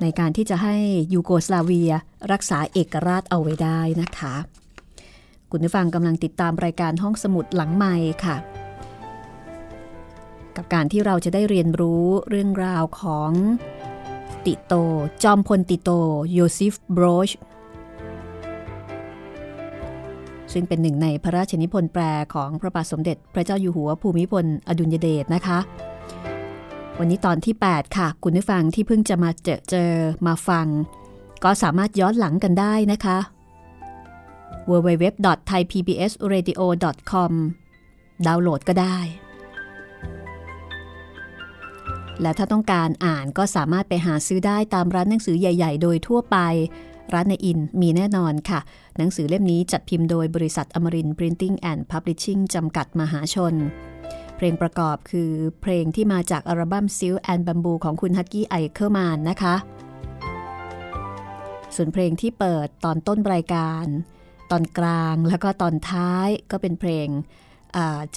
[0.00, 0.76] ในการที่จะให้
[1.12, 1.92] ยูโกสลาเวีย
[2.32, 4.34] รักษาเอกราชเอาไว้ได้นะคะ
[5.50, 8.36] คุณผู้ฟังกำลังติดตามรายการห้องสมุดหลังใหม่ค่ะ
[10.56, 13.30] กับการที่เราจะได้เรียนรู้เรื่องราวของ
[14.46, 14.74] ติโต
[15.22, 15.90] จอมพลติโต
[16.32, 17.30] โยซิฟ โบรช
[20.54, 22.02] ซึ่งเป็นหนึ่งในพระราชนิพนธ์แปล
[22.34, 25.58] ของพระบาทสมเด็จ พระเจ้าอยู่หัวภูมิพลอดุลยเดชนะคะ
[26.98, 29.90] วันนี้ตอนที่ 8 ค่ะ คุณผู้ฟังที่เพิ่งจะมาเจอเจอ
[30.26, 30.66] มาฟัง
[31.44, 33.18] ก็สามารถย้อนหลังกันได้นะคะ
[34.70, 37.32] www.thaipbsradio.com
[38.26, 38.98] ดาวน์โหลดก็ได้
[42.22, 46.36] และถ้าต้องการอ่านก็สามารถไปหาซื้อได้ตามร้านหนังสือใหญ่ ๆ โดยทั่วไป
[47.12, 48.60] ร้านนายอินทร์มีแน่นอนค่ะ
[48.96, 53.54] หนังสือเล่มนี้จัดพิมพ์โดยบริษัทอมรินทร์พริ้นติ้งแอนด์พับลิชชิ่งจำกัดมหาชน
[54.36, 55.30] เพลงประกอบคือ
[55.62, 59.54] เพลงที่มาจากอัลบั้ม Silk and Bamboo ของคุณฮักกี้ไอเคิลมานน์นะคะ
[61.74, 63.86] ส่วนเพลงที่เปิดตอนต้นรายการ
[64.50, 67.08] ตอนกลางแล้วก็ตอนท้ายก็เป็นเพลง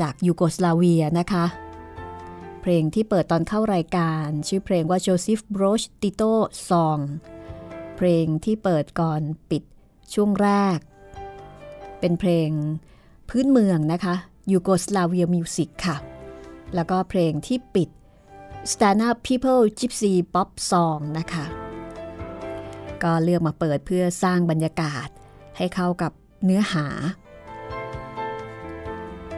[0.02, 1.46] จากยูโกสลาเวียนะคะ
[2.62, 6.34] เพลงที่เปิดตอนเข้ารายการ ชื่อเพลงว่า Josip Broz Tito
[6.70, 7.02] Song
[7.98, 9.64] เพลงที่เปิดก่อนปิด
[10.14, 10.80] ช่วงแรก
[12.00, 12.50] เป็นเพลง
[13.30, 14.16] พื้นเมืองนะคะ
[14.52, 15.98] ยูโกสลาเวียมิวสิกค่ะ
[16.76, 17.90] แล้วก็เพลงที่ปิด
[18.72, 21.46] Stand Up People Gypsy Pop Song นะคะ
[23.04, 25.08] ก็เลือกมาเปิดเพื่อสร้างบรรยากาศ
[25.58, 26.12] ให้เข้ากับ
[26.44, 26.86] เนื้อหา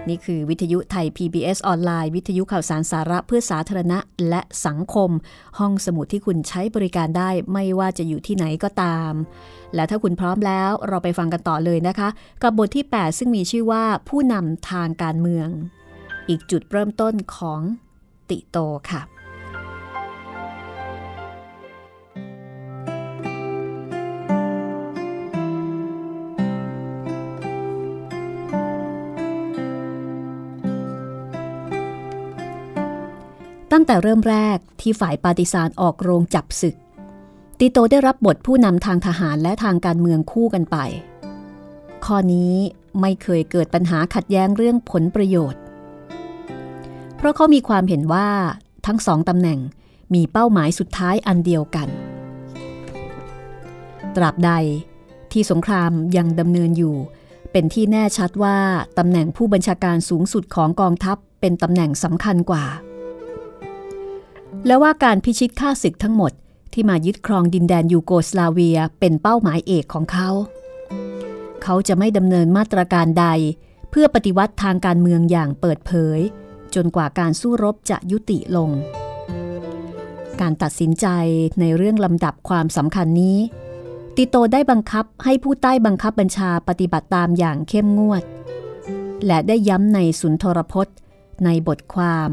[0.07, 5.09] นี่คือวิทยุไทย PBS ออนไลน์ วิทยุข่าวสารสาระเพื่อสาธารณะและสังคม
[5.59, 9.11] ห้องสมุดที่คุณใช้บริการได้ไม่ว่าจะอยู่ที่ไหนก็ตาม
[9.75, 12.09] และถ้าคุณพร้อมแล้วเราไปฟังกันต่อเลยนะคะ
[12.41, 15.47] กับบทที่ 8 ซึ่งมีชื่อว่าผู้นำทางการเมือง
[16.29, 17.61] อีกจุดเริ่มต้นของ
[18.29, 18.57] ติโต
[18.91, 19.01] ค่ะ
[33.91, 36.75] แต่เริ่มแรกที่ฝ่ายปาฏิซานออกโรงจับศึก
[37.59, 40.77] ติโตได้รับบทผู้นำทางทหารและทางการเมืองคู่กันไป
[42.05, 42.53] ข้อนี้
[43.01, 45.61] ไม่เคยเกิดปัญหาขัดแย้งเรื่องผลประโยชน์
[47.17, 48.29] เพราะเขามีความเห็นว่า
[48.85, 49.59] ทั้งสองตำแหน่ง
[50.13, 51.87] มีเป้าหมายสุดท้ายอันเดียวกัน
[54.15, 54.51] ตราบใด
[55.31, 56.95] ที่สงครามยังดำเนินอยู่
[57.51, 58.57] เป็นที่แน่ชัดว่า
[58.97, 62.65] ตำแหน่งผู้บัญชาการสูงสุดของกองทัพเป็นตำแหน่งสำคัญกว่า
[64.65, 66.31] และว่าการพิชิตข้าศึกทั้งหมด
[66.73, 70.29] ที่มายึดครองดินแดนยูโกสลาเวียเป็นเป้าหมายเอกของเขา
[71.63, 73.27] เขาจะไม่ดำเนินมาตรการใด
[73.89, 76.19] เพื่อปฏิวัติทางการเมืองอย่างเปิดเผย
[76.75, 78.69] จนกว่าการสู้รบจะยุติลง
[80.41, 81.07] การตัดสินใจ
[81.59, 83.37] ในเรื่องลำดับความสำคัญนี้
[84.15, 88.23] ติโตได้บังคับให้ผู้ใต้บังคับบัญชาปฏิบัติตามอย่างเข้มงวด
[89.25, 90.95] และได้ย้ำในสุนทรพจน์
[91.45, 92.29] ในบทความ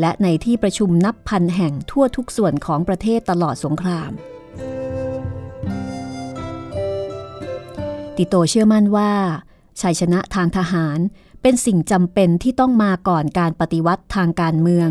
[0.00, 4.10] และในที่ประชุมนับพันแห่งทั่วทุกส่วนของประเทศตลอดสงคราม
[8.16, 9.12] ติโตเชื่อมั่นว่า
[9.80, 10.98] ชัยชนะทางทหาร
[11.42, 14.90] เป็นสิ่งจำเป็นที่ต้องมาก่อนการปฏิวัติทางการเมือง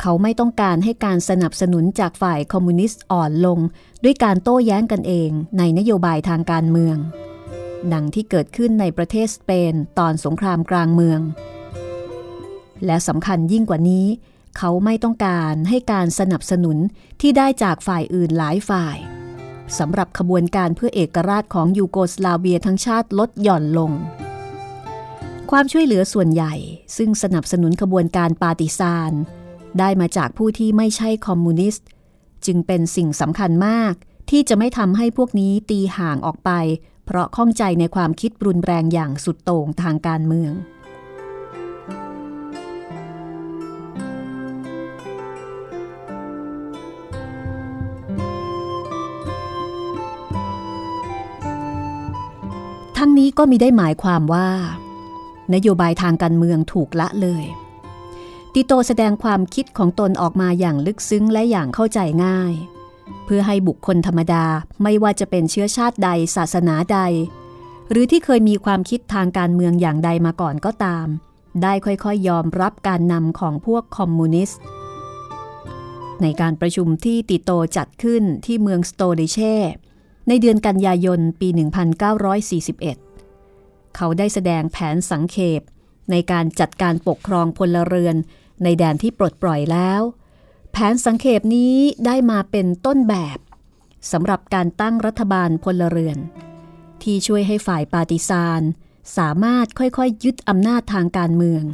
[0.00, 3.58] เขาไม่ต้องการให้การสนับสนุนจากฝ่ายคอมมิวนิสต์อ่อนลง
[4.04, 6.96] ด้วยการโต้แย้งกันเองในนโยบายทางการเมือง
[7.92, 11.20] ดังที่เกิดขึ้นในประเทศสเปนตอนสงครามกลางเมือง
[12.86, 14.06] และสำคัญยิ่งกว่านี้
[14.58, 16.76] เขาไม่ต้องการให้การสนับสนุน
[17.20, 18.96] ที่ได้จากฝ่ายอื่นหลายฝ่าย
[19.78, 23.92] สำหรับขบวนการเพื่อเอกราชของยูโกสลาเวียทั้งชาติลดหย่อนลง
[25.50, 26.54] ความช่วยเหลือส่วนใหญ่
[26.96, 29.12] ซึ่งสนับสนุนขบวนการปาติซาน
[29.78, 31.86] ได้มาจากผู้ที่ไม่ใช่คอมมิวนิสต์
[32.46, 33.94] จึงเป็นสิ่งสำคัญมาก
[34.30, 36.50] ที่จะไม่ทำให้พวกนี้ตีห่างออกไป
[37.06, 40.52] เพราะข้องใจในความคิดรุนแรงอย่างสุดโต่งทางการเมือง
[53.02, 54.48] ทั้งนี้ก็มีได้หมายความว่า
[55.54, 57.44] นโยบายทางการเมืองถูกละเลย
[58.52, 62.52] ติโตแสดงความคิดของตนออกมาอย่างลึกซึ้งและอย่างเข้าใจง่าย
[63.24, 64.44] เพื่อให้บุคคลธรรมดา
[64.82, 66.98] ไม่ว่าจะเป็นเชื้อชาติใดศาสนาใด
[67.90, 71.06] หรือที่เคยมีความคิดทางการเมืองอย่างใดมาก่อนก็ตาม
[71.62, 74.60] ได้ค่อยๆยอมรับการนำของพวกคอมมิวนิสต์
[76.22, 79.54] ในการประชุมที่ติโตจัดขึ้นที่เมืองสโตเดเช่
[80.28, 81.48] ในเดือนกันยายนปี
[83.12, 85.62] 1941 เขาได้แสดงแผนสังเขป
[86.10, 88.16] ในการจัดการปกครองพลเรือน
[88.62, 90.00] ในแดนที่ปลดปล่อยแล้ว
[90.72, 93.38] แผนสังเขปนี้ได้มาเป็นต้นแบบ
[94.12, 96.18] สำหรับการตั้งรัฐบาลพลเรือน
[97.02, 98.62] ที่ช่วยให้ฝ่ายปาติซาน
[99.18, 101.64] สามารถค่อยๆ ยึดอำนาจทางการเมือง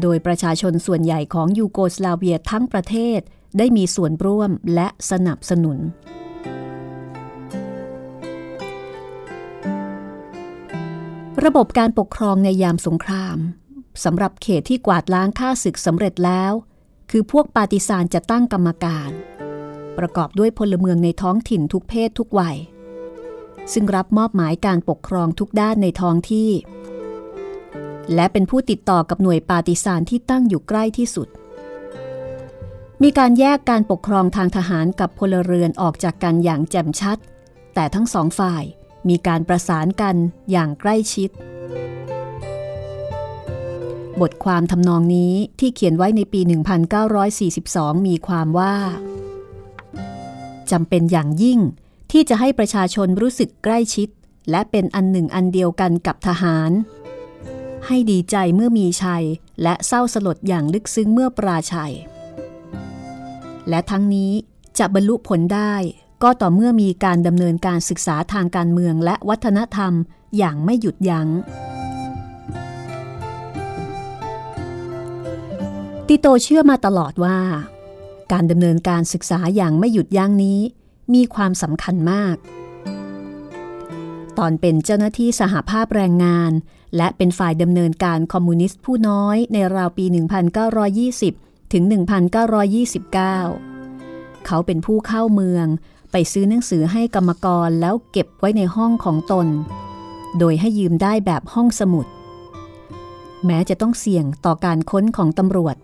[0.00, 3.20] โดยประชาชนส่วนใหญ่ของยูโกสลาเวียทั้งประเทศ
[3.58, 5.78] ได้มีส่วนร่วมและสนับสนุน
[11.44, 13.38] ระบบการปกครองในยามสงคราม
[14.04, 16.52] สำหรับเขตที่กวาดล้างค่าศึกสำเร็จแล้ว
[17.10, 19.10] คือพวกปาติซานจะตั้งกรรมการ
[19.98, 22.56] ประกอบด้วยพลเมืองในท้องถิ่นทุกเพศทุกวัย
[23.72, 26.50] ซึ่งรับมอบหมายการปกครองทุกด้านในท้องที่
[28.14, 31.28] และเป็นผู้ติดต่อกับหน่วยปาติซานที่ตั้งอยู่ใกล้ที่สุด
[33.02, 37.18] มีการแยกการปกครองทางทหารกับพลเรือนออกจากกันอย่างแจ่มชัด
[37.74, 38.64] แต่ทั้งสองฝ่าย
[39.08, 40.16] มีการประสานกัน
[40.50, 41.30] อย่างใกล้ชิด
[44.20, 46.40] บทความทำนองนี้ที่เขียนไว้ในปี
[47.24, 48.74] 1942 มีความว่า
[50.70, 51.60] จำเป็นอย่างยิ่ง
[52.12, 54.08] ที่จะให้ประชาชนรู้สึกใกล้ชิด
[54.50, 56.70] และเป็นอันหนึ่งอันเดียวกันกับทหาร
[57.86, 59.24] ให้ดีใจเมื่อมีชัย
[59.62, 61.94] และเศร้าสลดอย่างลึกซึ้งเมื่อปราชัย
[63.68, 64.32] และทั้งนี้
[64.78, 65.74] จะบรรลุผลได้
[66.22, 69.92] ก็ต่อเมื่อมีการดำเนินการศึกษาทางการเมืองและวัฒนธรรม
[70.38, 71.28] อย่างไม่หยุดยัง้ง
[76.06, 77.38] ติโตเชื่อมาตลอดว่า
[78.32, 80.60] การดำเนินการศึกษาอย่างไม่หยุดยั้งนี้
[81.14, 82.36] มีความสำคัญมาก
[84.38, 86.52] ตอนเป็นเจ้าหน้าที่สหภาพแรงงาน
[86.96, 90.04] และเป็นฝ่ายดำเนินการคอมมิวนิสต์ผู้น้อยในราวปี
[90.88, 93.76] 1920 ถึง 1929
[94.46, 95.66] เขาเป็นผู้เข้าเมือง
[96.10, 99.46] ไปซื้อหนังสือให้กรรมกรแล้วเก็บไว้ในห้องของตน
[100.38, 102.06] โดยให้ยืมได้แบบห้องสมุด
[103.46, 105.76] แม้จะต้องเสี่ยงต่อการค้นของตำรวจ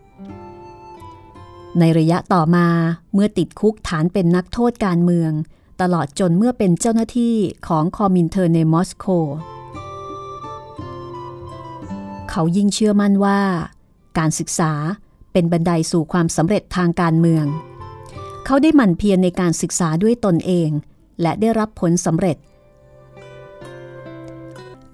[1.79, 2.67] ในระยะต่อมา
[3.13, 5.33] เมื่อติดคุกฐานเป็นนักโทษการเมือง
[5.81, 7.37] ตลอดจนเมื่อเป็นเจ้าหน้าที่
[7.69, 9.07] ของคอมินเทอร์นในมอสโก
[12.31, 13.41] เขายิ่งเชื่อมั่นว่า
[14.19, 14.73] การศึกษา
[15.33, 17.45] เป็นบันไดสู่ความสำเร็จทางการเมือง
[18.47, 20.71] เขาได้หมั่นเพียรในการศึกษาด้วยตนเอง
[21.23, 22.37] และได้รับผลสำเร็จ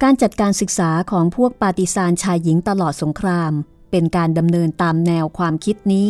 [0.03, 3.51] การจัดการศึกษาของพวกปาติซานชายหญิงตลอดสงคราม
[3.91, 6.09] เป็นการดำเนินตามแนวความคิดนี้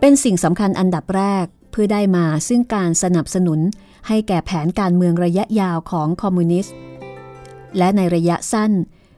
[0.00, 3.60] เป็นสิ่งสำคัญอันดับแรกเพื่อได้มาซึ่งการสนับสนุน
[4.08, 6.74] ให้แก่แผนการเมืองระยะยาวของคอมมิวนิสต์
[7.78, 8.72] และในระยะสั้น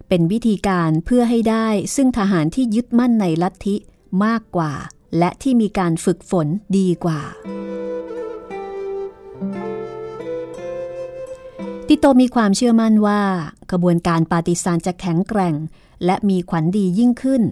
[0.08, 3.76] เป็นวิธีการเพื่อให้ได้ซึ่งทหารที่ยึดมั่นในลัทธิ
[4.24, 4.72] มากกว่า
[5.18, 6.46] และที่มีการฝึกฝน
[6.78, 7.20] ดีกว่า
[11.86, 13.22] ติโตมีความเชื่อมั่นว่า
[13.70, 15.54] กระบวนการปาฏิซานจะแข็งแกร่ง
[16.04, 17.42] และมีขวัญดียิ่งขึ้น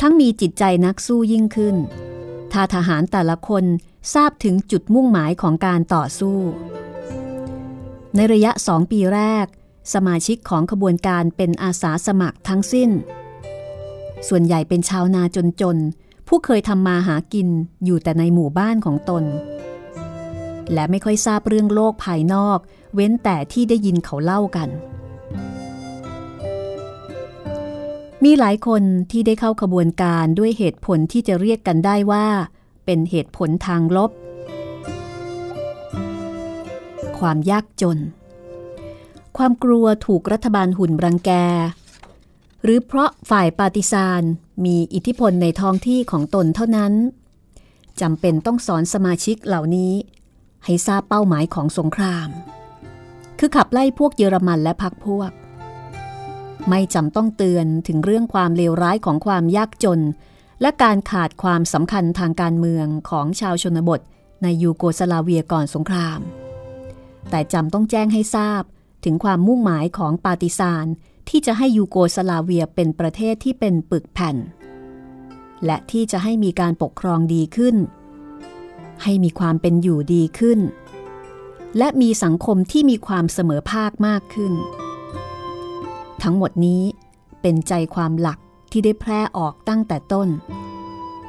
[0.00, 1.76] ทั้งมีจิตใจนักสู้ยิ่งขึ้น
[2.52, 3.64] ถ้าทหารแต่ละคน
[4.14, 6.38] ทราบถึงจุดมุ่งหมายของการต่อสู้
[8.14, 9.46] ในระยะสองปีแรก
[9.94, 12.90] สมาชิกของขบวนการเป็นอาสาสมัครทั้งสิ้น
[14.28, 15.22] ส่วนใหญ่เป็นชาวนา
[15.60, 17.48] จนๆ ผู้เคยทำมาหากิน
[17.84, 19.24] อยู่แต่ในหมู่บ้านของตน
[20.72, 22.58] และไม่ค่อยทราบเรื่องโลกภายนอก
[22.94, 24.68] เว้นแต่ที่ได้ยินเขาเล่ากัน
[28.24, 32.26] มีหลายคนที่ได้เข้าขบวนการด้วยเหตุผลที่จะเรียกกันได้ว่า
[32.84, 34.10] เป็นเหตุผลทางลบ
[37.18, 37.98] ความยากจน
[39.36, 41.30] ความกลัวถูกรัฐบาลหุ่นรังแก
[42.64, 44.22] หรือเพราะฝ่ายปาติซาน
[44.64, 46.92] มีอิทธิพลในท้องที่ของตนเท่านั้น
[48.00, 49.92] จำเป็นต้องสอนสมาชิกเหล่านี้
[50.64, 52.28] ให้ทราบเป้าหมายของสงคราม
[53.38, 55.30] คือขับไล่พวกเยอรมันและพักพวก
[56.68, 60.00] ไม่จำต้องเตือนถึงเรื่องความเลวร้ายของความยากจน
[60.60, 64.00] และการขาดความสำคัญทางการเมืองของชาวชนบท
[64.42, 66.20] ในยูโกสลาเวียก่อนสงคราม
[67.30, 68.62] แต่จำต้องแจ้งให้ทราบ
[69.04, 70.86] ถึงความมุ่งหมายของปาติซาน
[71.28, 74.36] ที่จะให้ยูโกสลาเวียเป็นประเทศที่เป็นปึกแผ่น
[75.64, 77.76] และที่จะให้มีการปกครองดีขึ้น
[79.02, 80.60] ให้มีความเป็นอยู่ดีขึ้น
[81.78, 84.52] และมีสังคมที่มีความเสมอภาคมากขึ้น
[86.22, 86.82] ทั้งหมดนี้
[87.42, 88.38] เป็นใจความหลัก
[88.70, 90.28] ที่ได้แพร่ออกตั้งแต่ต้น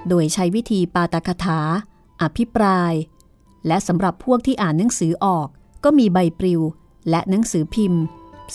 [0.07, 1.59] โดยใช้วิธีปาตกถา
[2.21, 2.93] อภิปราย
[3.67, 5.47] และสำหรับพวกที่อ่านหนังสือออก
[5.83, 6.61] ก็มีใบปลิว
[7.09, 8.03] และหนังสือพิมพ์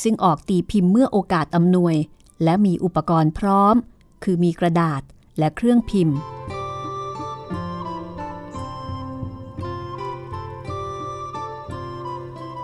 [0.03, 1.97] ซึ่งออกตีพิมพ์เมื่อโอกาสอำนวย
[2.45, 3.74] และมีอุปกรณ์พร้อม
[4.22, 5.03] คือมีกระดาษ
[5.38, 6.16] และเครื่องพิมพ์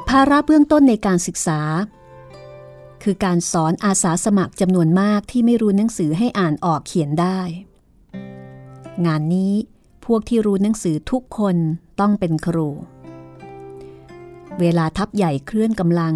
[0.08, 1.60] ภาระเบื้องต้นในการศึกษา
[3.02, 7.40] คือการสอนอาสาสมัครจำนวนมากที่ไม่รู้หนังสือให้อ่านออกเขียนได้
[9.06, 9.54] งานนี้
[10.04, 11.56] พวกที่รู้หนังสือทุกคน
[12.00, 12.68] ต้องเป็นครู
[14.60, 16.14] เวลาทัพใหญ่เคลื่อนกำลัง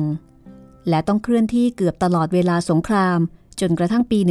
[0.89, 3.18] และต้องเคลื่อนที่เกือบตลอดเวลาสงคราม
[3.61, 4.28] จนกระทั่งปี 1944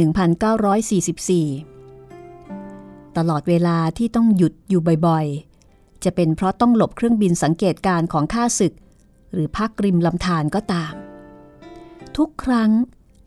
[3.16, 8.72] ตลอดเวลาที่ต้องหยุดอยู่บ่อยๆ จะเป็นเพราะต้องหลบเครื่องบินสังเกตการของข้าศึก
[9.32, 10.94] หรือพักริมลำธารก็ตาม
[12.16, 12.70] ทุกครั้ง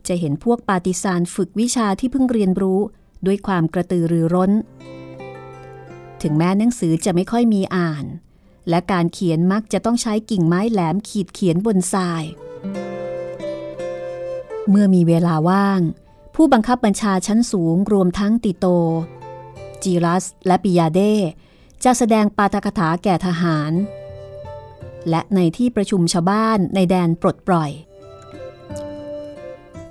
[0.07, 2.79] จะเห็นพวกปาฏิซานฝึกวิชาที่เพิ่งเรียนรู้
[3.25, 4.51] ด้วยความกระตือรือร้น
[6.21, 8.05] ถึงแม้หนังสือจะไม่ค่อยมีอ่าน
[8.69, 12.23] และการเขียนมักจะต้องใช้กิ่งไม้แหลมขีดเขียนบนทราย
[14.69, 15.81] เมื่อมีเวลาว่าง
[16.35, 18.65] ผู้บังคับบัญชาชั้นสูงรวมทั้งติโต
[19.83, 21.01] จีรัส และปิยาเด
[21.83, 23.71] จะแสดงปาฐกถาแก่ทหาร
[25.09, 27.71] และในที่ประชุมชาวบ้านในแดนปลดปล่อย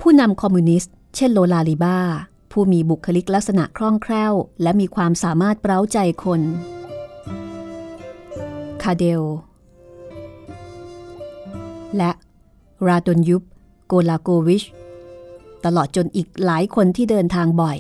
[0.01, 1.99] ผู้นำคอมมิวนิสต์ เช่นโลลาลิบ้า
[2.53, 6.41] ผู้มีบุคลิกลักษณะคล่องแคล่ว และมีความสามารถเปร้าใจคน
[8.83, 9.23] คาเดล
[11.97, 12.11] และ
[12.87, 13.43] ราดนยุป
[13.87, 14.65] โกลาโกวิช
[15.65, 17.79] ตลอดจนอีกหลายคนที่เดินทางบ่อย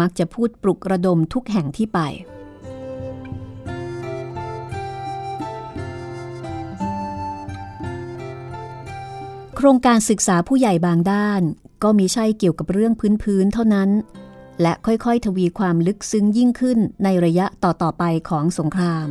[0.00, 2.00] มักจะพูดปลุกระดมทุกแห่งที่ไป
[9.56, 11.42] โครงการศึกษาผู้ใหญ่บางด้าน
[11.82, 12.92] ก็มีใช่เกี่ยวกับเรื่อง
[13.22, 13.90] พื้นๆเท่านั้น
[14.62, 19.08] และค่อยๆ ทวีความลึกซึ้งยิ่งขึ้นในระยะต่อๆไปของสงคราม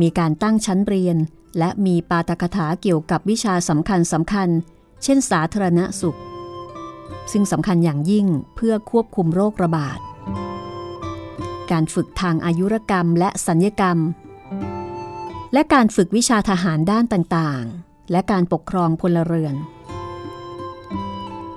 [0.00, 1.16] มีการตั้งชั้นเรียน
[1.58, 4.48] และมีปาตกถาเกี่ยวกับวิชาสำคัญสำคัญ
[5.02, 6.18] เช่นสาธารณสุข
[7.32, 8.26] ซึ่งสำคัญอย่างยิ่ง
[8.56, 9.98] เพื่อควบคุมโรคระบาด
[11.70, 13.98] การฝึกทางอายุรกรรมและสัญญกรรม
[15.52, 19.54] และการฝึกวิชาทหารด้านต่างๆ และการปกครองพลเรือน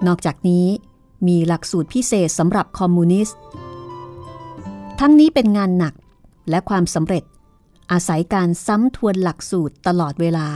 [0.08, 0.68] นอกจากนี้
[1.28, 3.38] มีหลักสูตรพิเศษสำหรับคอมมูนิสต์
[5.00, 5.94] ทั้งนี้เป็นงานหนัก
[6.50, 7.24] และความสำเร็จ
[7.92, 10.48] อาศัยการซ้ำทวนหลักสูตรตลอดเวลา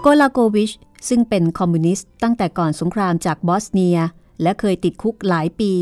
[0.00, 0.70] โกลาโกวิช
[1.08, 3.98] ซึ่งเป็นคอมมิวนิสต์ตั้งแต่ก่อนสงครามจากบอสเนีย
[4.42, 5.72] และเคยติดคุกหลายปี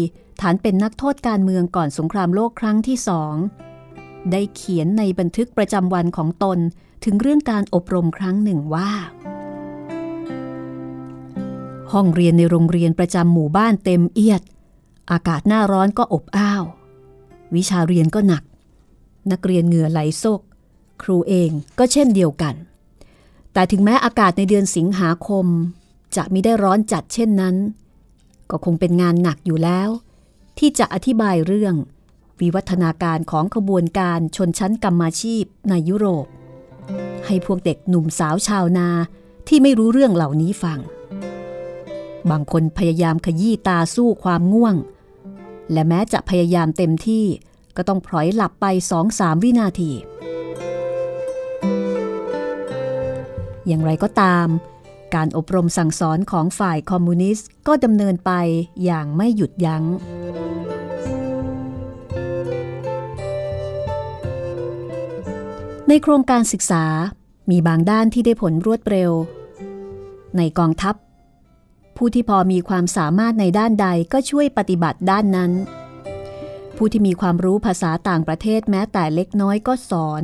[0.41, 3.35] ฐานเป็นนักโทษการเมืองก่อนสงครามโลกครั้งที่สอง
[4.33, 6.59] ได้เขียนในบันทึกประจำวันของตน
[7.05, 8.91] ถึงเรื่องการอบรมครั้งหนึ่งว่า
[11.93, 14.43] ห้องเรียนในโรงเรียนประจำหมู่บ้านเต็มเอียด
[15.11, 16.65] อากาศหน้าร้อนก็อบอ้าว
[17.55, 18.43] วิชาเรียนก็หนัก
[19.33, 20.41] นักเรียนเหงื่อไหลซก
[21.03, 22.55] ครูเองก็เช่นเดียวกัน
[23.53, 25.47] แต่ถึงแม้อากาศในเดือนสิงหาคม
[26.17, 27.57] จะมิได้ร้อนจัดเช่นนั้น
[28.51, 29.89] ก็คงเป็นงานหนักอยู่แล้ว
[30.59, 31.75] ที่จะอธิบายเรื่อง
[32.41, 36.27] วิวัฒนาการของขบวนการชนชั้นกรรมาชีพในยุโรป
[37.27, 38.89] ให้พวกเด็กหนุ่มสาวชาวนา
[39.49, 40.79] ที่ไม่รู้เรื่องเหล่านี้ฟัง
[42.31, 44.77] บางคนพยายามขยี้ตาสู้ความง่วง
[45.73, 47.25] และแม้จะพยายามเต็มที่
[47.77, 49.93] ก็ต้องพลอยหลับไปสองสามวินาที
[53.67, 54.47] อย่างไรก็ตาม
[55.15, 58.33] การอบรมสั่งสอนของฝ่ายคอมมิวนิสต์ก็ดำเนินไป
[58.85, 59.85] อย่างไม่หยุดยัง้ง
[65.89, 66.85] ในโครงการศึกษา
[67.51, 69.11] มีบางด้านที่ได้ผลรวดเร็ว
[70.37, 70.95] ในกองทัพ
[71.97, 75.53] ผู้ที่พอมีความสามารถในด้านใดก็ช่วยปฏิบัติด้านนั้น
[76.77, 80.23] ผู้ที่มีความรู้ภาษาต่างประเทศแม้แต่เล็กน้อยก็สอน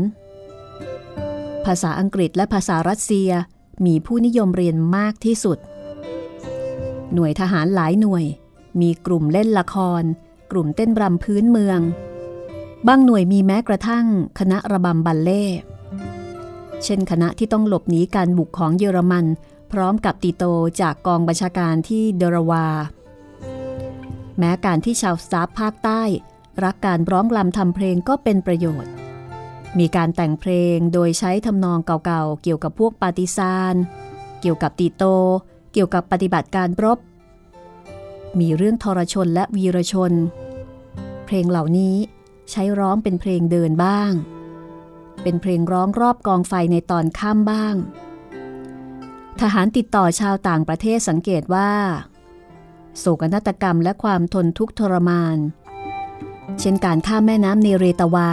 [1.67, 3.31] ภาษาอังกฤษและภาษารัสเซีย
[3.87, 5.59] มีผู้นิยมเรียนมากที่สุด
[7.15, 8.25] หน่วยทหารหลายหน่วย
[8.81, 10.03] มีกลุ่มเล่นละคร
[10.51, 11.81] กลุ่มเต้นรำพื้นเมือง
[12.89, 14.07] บางหน่วยมีแม้กระทั่ง
[14.39, 15.45] คณะระบำบัลเล่
[16.85, 19.27] เช่นคณะที่ต้องหลบหนีการบุกของเยอรมัน
[19.73, 20.45] พร้อมกับติโต
[20.81, 22.67] จากกองบัญชาการที่เดราวา
[24.39, 26.03] แม้การที่ชาวซาฟภาคใต้
[26.65, 28.93] รักการร้องลำทำเพลงก็เป็นประโยชน์
[29.79, 33.75] มีการแต่งเพลงโดยใช้ทำนองเก่าๆ เกี่ยวกับพวกปาติซาน
[34.41, 35.05] เกี่ยวกับติโต
[35.73, 36.99] เกี่ยวกับปฏิบัติการรบ
[38.41, 40.13] มีเรื่องทรชนและวีรชน
[41.27, 41.97] เพลงเหล่านี้
[42.51, 44.13] ใช้ร้องเป็นเพลงเดินบ้าง
[45.23, 47.75] เป็นเพลงร้องรอบกองไฟในตอนค่ำบ้าง
[49.41, 51.71] ทหารติดต่อชาวต่างประเทศสังเกตว่า
[52.99, 55.37] โศกนาฏกรรมและความทนทุกข์ทรมาน
[56.59, 58.31] เช่นการข้ามแม่น้ำเนเรตาวา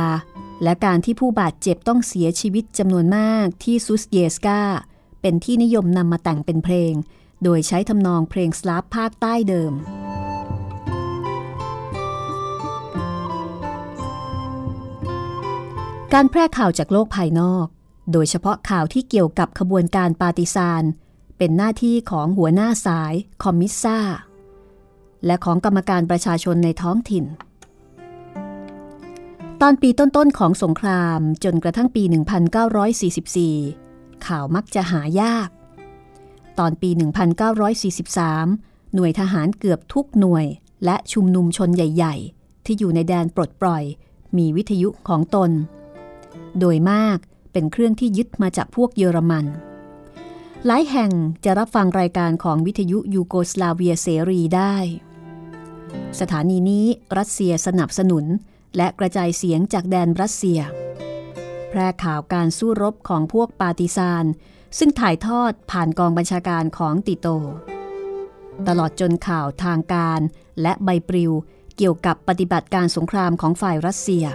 [0.64, 4.62] และการที่ผู้บาดเจ็บต้องเสียชีวิตจำนวนมากที่ซุสเยสกา
[5.22, 6.94] เป็นที่นิยมนำมาแต่งเป็นเพลง
[7.44, 9.74] โดยใช้ทำนองเพลงสลาฟภาคใต้เดิม
[16.14, 17.68] การแพร่ข่าวจากโลกภายนอก
[18.12, 20.84] โดยเฉพาะข่าวที่เกี่ยวกับขบวนการปาติซาน
[21.38, 23.14] เป็นหน้าที่ของหัวหน้าสาย
[23.44, 23.98] คอมมิสซา
[25.26, 27.26] และของกรรมการประชาชนในท้องถิ่น
[29.64, 32.04] ตอนปีต้นๆของสงครามจนกระทั่งปี
[33.30, 35.50] 1944 ข่าวมักจะหายาก
[36.60, 36.90] ตอนปี
[37.72, 40.46] 1943 หน่วยทหารเกือบทุกหน่วย
[40.86, 43.84] และชุมนุมชนใหญ่ ๆ ที่อยู่ในแดนปลดปล่อย
[44.38, 45.52] มีวิทยุของตน
[46.60, 47.18] โดยมาก
[47.52, 49.46] เป็นเครื่องที่ยึดมาจากพวกเยอรมัน
[50.66, 51.12] หลายแห่ง
[51.44, 54.76] จะรับฟังรายการของวิทยุยูโกสลาเวียเสรีได้
[56.20, 56.86] สถานีนี้
[57.18, 58.26] รัสเซียสนับสนุน
[58.78, 60.60] และกระจายเสียงจากแดนรัสเซีย
[61.70, 64.26] แพร่ข่าวการสู้รบของพวกปาติซาน
[64.78, 67.28] ซึ่งถ่ายทอดผ่านกองบัญชาการของติโต
[68.68, 70.20] ตลอดจนข่าวทางการ
[70.62, 71.32] และใบปลิว
[71.78, 74.26] เกี่ยวกับปฏิบัติการสงครามของฝ่ายรัสเซีย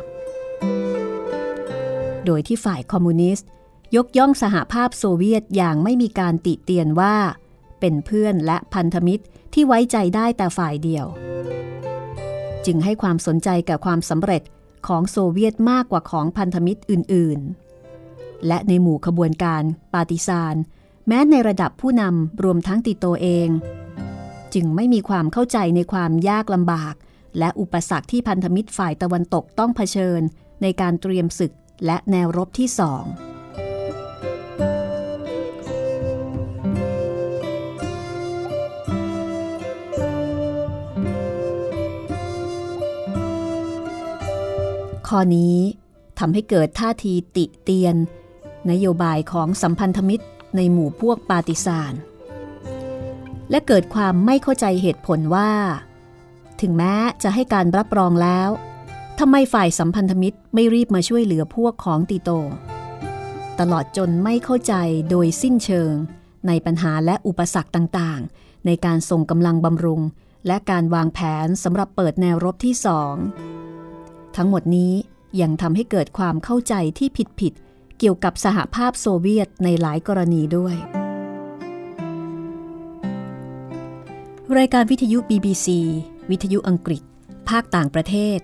[2.24, 3.48] โดยที่ฝ่ายคอมมิวนิสต์
[3.96, 7.16] ยกย่องสหภาพโซเวียตอย่างไม่มีการติเตียนว่า
[7.80, 9.24] เป็นเพื่อนและพันธมิตร
[9.54, 11.06] ที่ไว้ใจได้แต่ฝ่ายเดียว
[12.66, 14.42] จึงให้ความสนใจกับความสำเร็จ
[14.86, 20.56] ของโซเวียตมากกว่าของพันธมิตรอื่นๆ และในหมู่ขบวนการปาติซาน
[21.08, 23.48] แม้ในระดับผู้นำรวมทั้งติโตเอง
[24.54, 26.94] จึงไม่มีความเข้าใจในความยากลำบาก
[27.38, 30.20] และอุปสรรคที่พันธมิตรฝ่ายตะวันตกต้องเผชิญ
[30.62, 31.52] ในการเตรียมศึก
[31.86, 33.04] และแนวรบที่สอง
[45.16, 45.56] ข้อนี้
[46.18, 47.96] ทำให้เกิดท่าทีติเตียน
[48.70, 50.24] นโยบายของสัมพันธมิตร
[50.56, 51.92] ในหมู่พวกปาติซาน
[53.50, 55.50] และเกิดความไม่เข้าใจเหตุผลว่า
[56.60, 58.48] ถึงแม้จะให้การรับรองแล้ว
[59.20, 62.30] ทำไมฝ่ายสัมพันธมิตรไม่รีบมาช่วยเหลือพวกของติโต
[63.60, 64.74] ตลอดจนไม่เข้าใจ
[65.10, 65.94] โดยสิ้นเชิง
[66.46, 70.00] ในปัญหาและอุปสรรคต่างๆ ในการส่งกำลังบำรุง
[70.46, 73.16] และการวางแผนสำหรับเปิดแนวรบที่สอง
[74.36, 74.92] ทั้งหมดนี้
[75.40, 77.08] ยังทำให้เกิดความเข้าใจที่
[77.40, 80.76] ผิดๆเกี่ยวกับสหภาพโซเวียตในหลายกรณีด้วย
[84.58, 85.66] รายการวิทยุ BBC
[86.30, 87.02] วิทยุอังกฤษ
[87.48, 88.38] ภาคต่างประเทศ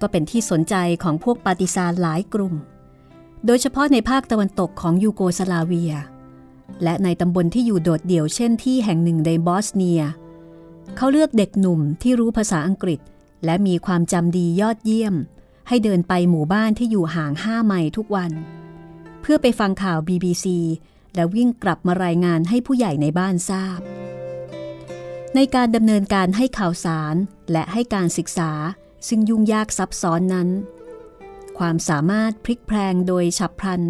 [0.00, 2.54] ก็เป็นที่สนใจของพวกปาติซานหลายกลุ่ม
[3.46, 5.92] โดยเฉพาะในภาคตะวันตกของยูโกสลาเวีย
[6.82, 10.02] และในตำบลที่อยู่โดดเดี่ยวเช่นที่แห่งหนึ่งในบอสเนีย
[10.96, 13.00] เขาเลือกเด็กหนุ่มที่รู้ภาษาอังกฤษ
[13.44, 15.14] และมีความจำดียอดเยี่ยม
[15.68, 18.32] ให้เดินไปหมู่บ้านที่อยู่ห่างห้าไมล์ทุกวัน
[19.20, 20.46] เพื่อไปฟังข่าว BBC
[21.14, 23.80] และวิ่งกลับมารายงานให้ผู้ใหญ่ในบ้านทราบ
[25.34, 27.14] ในการดำเนินการให้ข่าวสาร
[27.52, 28.52] และให้การศึกษา
[29.08, 30.48] ซึ่งยุ่งยากซับซ้อนนั้น
[31.58, 33.82] ความสามารถพลิกแพลงโดยฉับพลัน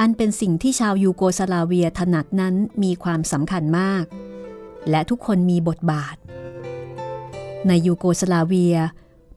[0.00, 4.04] อันเป็นสิ่งที่ชาวยูโกสลาเวียถนัดนั้นมีความสำคัญมาก
[4.90, 6.16] และทุกคนมีบทบาท
[7.66, 8.76] ในยูโกสลาเวีย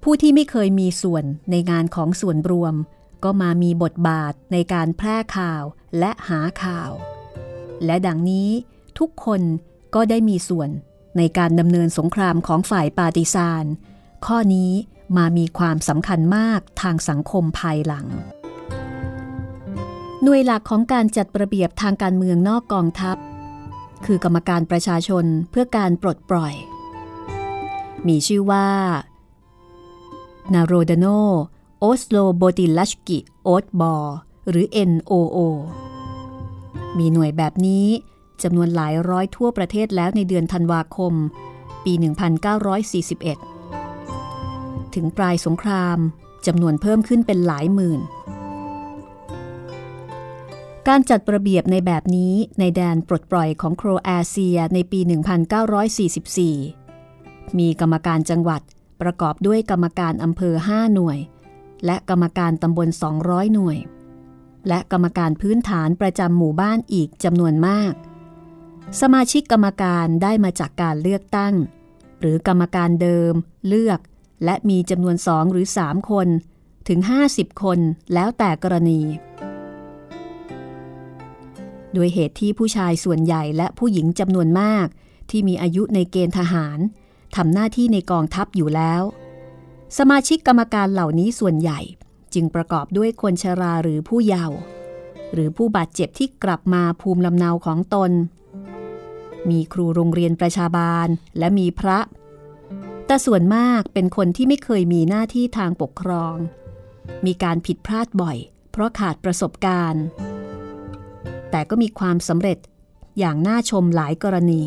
[0.03, 2.75] ผู้ที่ไม่เคยมีส่วนในงานของส่วนรวม
[3.23, 5.63] ก็มามีบทบาทในการแพร่ข่าว
[5.99, 6.91] และหาข่าว
[7.85, 8.49] และดังนี้
[8.99, 9.41] ทุกคน
[9.95, 10.69] ก็ได้มีส่วน
[11.17, 13.65] ในการดำเนินสงครามของฝ่ายปาติซาน
[14.25, 14.71] ข้อนี้
[15.17, 18.07] มามีความสำคัญมากทางสังคมภายหลัง
[20.23, 23.17] หน่วยหลักของการจัดระเบียบทางการเมืองนอกกองทัพ
[24.05, 26.53] คือกรรมการประชาชนเพื่อการปลดปล่อย
[28.07, 28.67] มีชื่อว่า
[30.53, 33.95] Narodnooslobodilački odbor
[34.49, 35.37] หรือ NOO
[36.97, 37.87] มีหน่วยแบบนี้
[38.43, 41.13] จำนวนหลายร้อยทั่วประเทศแล้วในเดือนธันวาคม
[41.83, 41.93] ปี
[43.63, 45.97] 1941 ถึงปลายสงคราม
[46.47, 48.01] จำนวนเพิ่มขึ้นเป็นหลายหมื่น
[50.87, 54.99] การจัดระเบียบในแบบนี้ในแดนปลดปล่อยของโครเอเชียในปี
[56.19, 56.80] 1944
[57.59, 58.61] มีกรรมการจังหวัด
[59.01, 61.19] ประกอบด้วยกรรมการอำเภอ 5 หน่วย
[61.85, 62.87] และกรรมการตำบล
[63.21, 63.77] 200 หน่วย
[64.67, 67.93] และกรรมการพื้นฐานประจำหมู่บ้านอีกจำนวนมาก
[69.01, 71.53] สมาชิกกรรมการได้มาจากการเลือกตั้ง
[72.19, 73.33] หรือกรรมการเดิม
[73.67, 73.99] เลือก
[74.45, 76.27] และมีจำนวนสองหรือ 3 คน
[76.87, 76.99] ถึง
[77.31, 77.79] 50 คน
[78.13, 79.01] แล้วแต่กรณี
[81.93, 84.87] โดยเหตุที่ผู้ชายส่วนใหญ่และผู้หญิงจำนวนมาก
[85.29, 86.79] ที่มีอายุในเกณฑ์ทหาร
[87.35, 89.03] ทำหน้าที่ในกองทัพอยู่แล้ว
[89.97, 91.79] สมาชิกกรรมการเหล่านี้ส่วนใหญ่
[92.33, 94.57] จึงประกอบด้วยคนชราหรือผู้เยาว์
[95.33, 98.11] หรือผู้บาดเจ็บที่กลับมาภูมิลำเนาของตน
[99.49, 101.07] มีครูโรงเรียนประชาบาล
[101.39, 101.99] และมีพระ
[103.05, 106.35] แต่ส่วนมากเป็นคนที่ไม่เคยมีหน้าที่ทางปกครอง
[107.25, 108.37] มีการผิดพลาดบ่อย
[108.71, 110.03] เพราะขาดประสบการณ์
[111.51, 112.57] แต่ก็มีความสำเร็จ
[113.19, 114.63] อย่างน่าชมหลายกรณี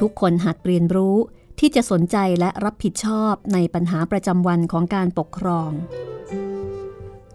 [0.00, 1.16] ทุกคนหัดเรียนรู้
[1.58, 5.70] ที่จะสนใจและรับผิดชอบในปัญหาประจำวันของการปกครอง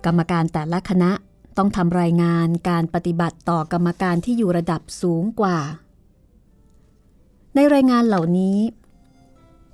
[0.05, 1.11] กรรมการแต่ละคณะ
[1.57, 5.59] ต้องทำรายงานการปฏิบัติต่อกรรมการที่อยู่ระดับสูงกว่า
[7.55, 8.59] ในรายงานเหล่านี้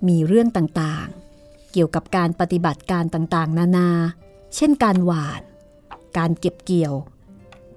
[0.07, 3.89] มีเรื่องต่างๆ เกี่ยวกับการปฏิบัติการต่างๆ นานา
[4.55, 5.41] เช่นการหวาน
[6.17, 6.95] การเก็บเกี่ยว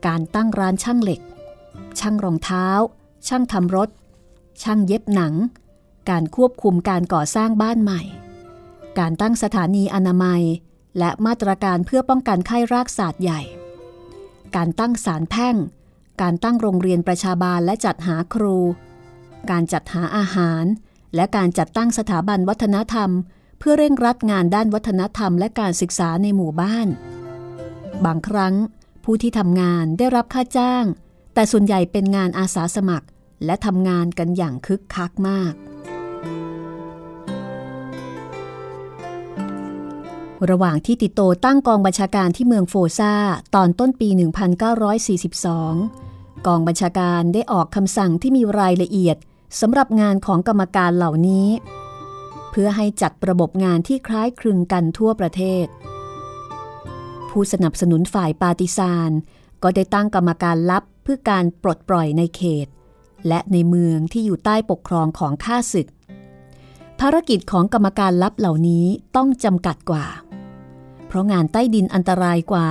[0.07, 1.21] การตั้งร้านช่างเหล็ก
[1.99, 2.67] ช่างรองเท้า
[3.29, 3.89] ช่างทำรถ
[4.63, 5.35] ช่างเย็บหนัง
[6.11, 8.01] การควบคุมการก่อสร้างบ้านใหม่
[8.99, 10.43] การตั้งสถานีอนามัย
[10.99, 13.41] และมาตรการเพื่อป้องกันไข้รากศาสตร์ใหญ่
[14.57, 15.57] การตั้งศาลแพ่ง
[16.23, 18.57] การตั้งโรงเรียนประชาบาลและจัดหาครู
[19.51, 20.65] การจัดหาอาหาร
[21.15, 23.11] และการจัดตั้งสถาบันวัฒนธรรม
[23.59, 26.89] เพื่อเร่งรัดงานด้านวัฒนธรรม และการศึกษาในหมู่บ้าน
[28.05, 28.55] บางครั้ง
[29.05, 30.85] ผู้ที่ทำงานได้รับค่าจ้าง
[31.35, 33.07] แต่ส่วนใหญ่เป็นงานอาสาสมัคร
[33.45, 35.55] และทำงานกันอย่างคึกคักมาก
[40.51, 43.13] ระหว่างที่ติโตตั้งกองบัญชาการที่เมืองโฟซา
[43.55, 44.09] ตอนต้นปี
[45.29, 49.17] 1942 กองบัญชาการได้ออกคำสั่งที่มีรายละเอียด
[49.61, 51.49] สำหรับงานของกรรมการเหล่านี้
[52.51, 55.67] เพื่อให้จัดระบบงานที่คล้ายคลึงกันทั่วประเทศ
[57.31, 59.11] ผู้สนับสนุนฝ่ายปาติซาน
[59.63, 62.69] ก็ได้ตั้งกรรมการลับเพื่อการปลดปล่อยในเขต
[63.29, 65.89] และในเมืองที่อยู่ใต้ปกครองของข้าศึก
[67.01, 70.07] ภารกิจของกรรมการลับเหล่านี้ต้องจำกัดกว่า
[71.07, 72.69] เพราะงานใต้ดินอันตรายกว่า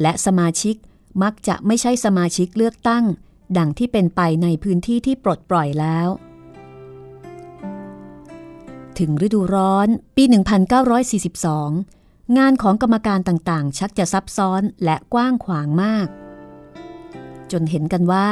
[0.00, 0.76] และสมาชิก
[1.22, 3.04] มักจะไม่ใช่สมาชิกเลือกตั้ง
[3.58, 6.08] ดังที่เป็นไปในพื้นที่ที่ปลดปล่อยแล้ว
[8.98, 10.24] ถึงฤดูร้อนปี
[11.50, 16.08] 1942 งานของกรรมการต่างๆ ชักจะซับซ้อนและกว้างขวางมาก
[17.52, 18.28] จนเห็นกันว่า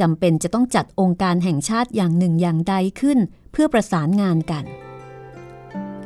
[0.00, 3.18] จำเป็นจะต้องจัดองค์การแห่งชาติอย่างหนึ่งอย่างใดขึ้น
[3.52, 4.64] เพื่อประสานงานกัน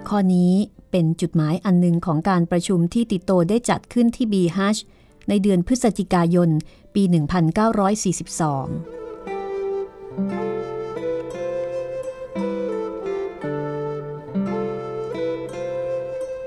[0.08, 0.52] ข้อนี้
[0.90, 4.76] เป็นจุดหมายอันหนึ่งของการประชุมที่ติโตได้จัดขึ้นที่บีฮัช
[5.28, 6.48] ในเดือนพฤศจิกายน
[6.94, 7.14] ปี 1942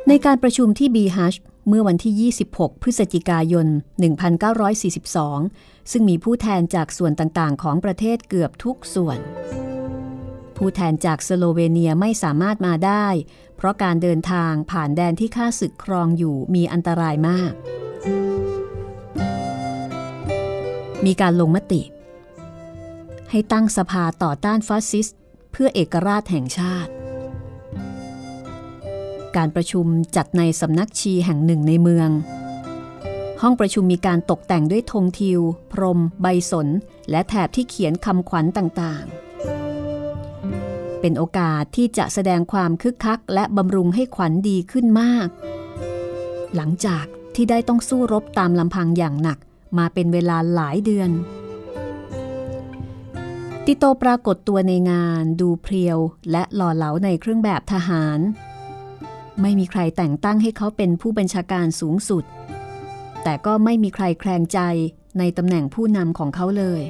[0.08, 1.34] ในการประชุมที่บีฮัช
[1.68, 3.68] เมื่อวันที่ 26 พฤศจิกายน
[4.94, 9.20] 1942 ซึ่งมีผู้แทนจากส่วนต่างๆ ของประเทศเกือบทุกส่วน
[10.58, 13.08] ผู้แทนจากสโลเวเนียไม่สามารถมาได้
[13.58, 17.52] เพราะการเดินทางผ่านแดนที่ข้าศึกครองอยู่มีอันตรายมาก
[21.06, 21.82] มีการลงมติ
[23.32, 25.18] ให้ตั้งสภาต่อต้านฟาสซิสต์
[25.52, 26.92] เพื่อเอกราชแห่งชาติ
[29.38, 32.10] การประชุมจัดในสำนักชีแห่งหนึ่งในเมือง
[33.42, 35.40] ห้องประชุมมีการตกแต่งด้วยธงทิว
[35.72, 36.68] พรม ใบสน
[37.12, 45.28] และแถบที่เขียนคำขวัญต่างๆ เป็นโอกาสที่จะแสดงความคึกคัก และบำรุงให้ขวัญดีขึ้นมาก
[46.56, 47.06] หลังจาก
[47.36, 49.38] ที่ได้ต้องสู้รบตามลำพังอย่างหนัก
[49.78, 51.10] มาเป็นเวลาหลายเดือน
[53.66, 55.98] ติโตปรากฏตัวในงานดูเพรียว
[56.32, 58.20] และหล่อเหลาในเครื่องแบบทหาร
[59.42, 62.24] ไม่มีใครแต่งตั้งให้เขาเป็นผู้บัญชาการสูงสุด
[63.24, 64.60] แต่ก็ไม่มีใครแคลงใจ
[65.20, 66.82] ในตำแหน่งผู้นำของเขาเลย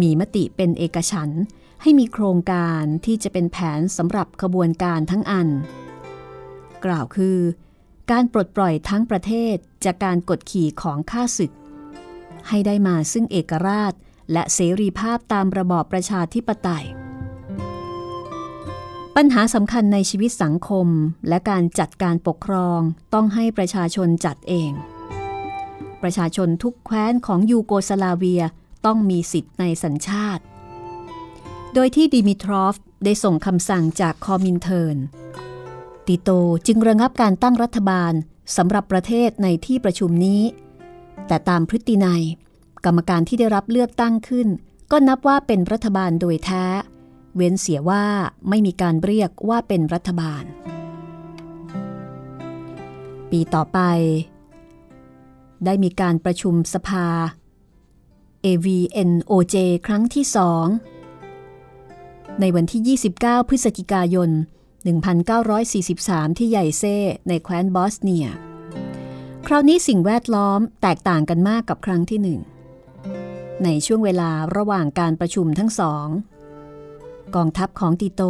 [0.00, 1.42] มีมติเป็นเอกฉันท์
[1.82, 5.48] ให้มีโครงการที่จะเป็นแผนสำหรับขบวนการทั้งอัน
[6.84, 7.38] กล่าวคือ
[8.10, 11.52] การปลดปล่อยทั้งประเทศจากการกดขี่ของข้าศึก
[12.48, 13.92] ให้ได้มาซึ่งเอกราช
[14.32, 16.86] และเสรีภาพตามระบอบประชาธิปไตย
[19.18, 20.88] ปัญหาสำคัญในชีวิตสังคม
[21.28, 22.80] และการจัดการปกครอง
[23.14, 24.70] ต้องให้ประชาชนจัดเอง
[26.02, 28.42] ประชาชนทุกแคว้นของยูโกสลาเวีย
[28.86, 30.42] ต้องมีสิทธิ์ในสัญชาติ
[31.74, 34.96] โดยที่ดิมิทรอฟได้ส่งคำสั่งจากคอมินเทิร์น
[36.06, 36.30] ติโต
[36.66, 38.12] จึงระงับการตั้งรัฐบาล
[38.56, 40.42] สำหรับประเทศในที่ประชุมนี้
[41.26, 42.24] แต่ตามพฤตินัย
[42.84, 44.48] กรรมการที่ได้รับเลือกตั้งขึ้น
[44.90, 46.64] ก็นับว่าเป็นรัฐบาลโดยแท้
[47.36, 48.04] เว้นเสียว่า
[48.48, 50.44] ไม่มีการเรียกว่าเป็นรัฐบาล
[53.30, 53.78] ปีต่อไป
[55.64, 57.08] ได้มีการประชุมสภา
[58.44, 59.56] AVNOJ
[59.86, 60.66] ครั้งที่สอง
[62.40, 64.30] ในวันที่ 29 พฤศจิกายน
[65.54, 66.96] 1943 ที่ใหญ่เซ่
[67.28, 68.26] ในแคว้นบอสเนีย
[69.46, 72.40] คราวนี้สิ่งแวดล้อมแตกต่างกันมากกับครั้งที่หนึ่ง
[73.64, 76.06] ในช่วงเวลาระหว่างการประชุมทั้งสอง
[77.36, 78.22] กองทัพของติโต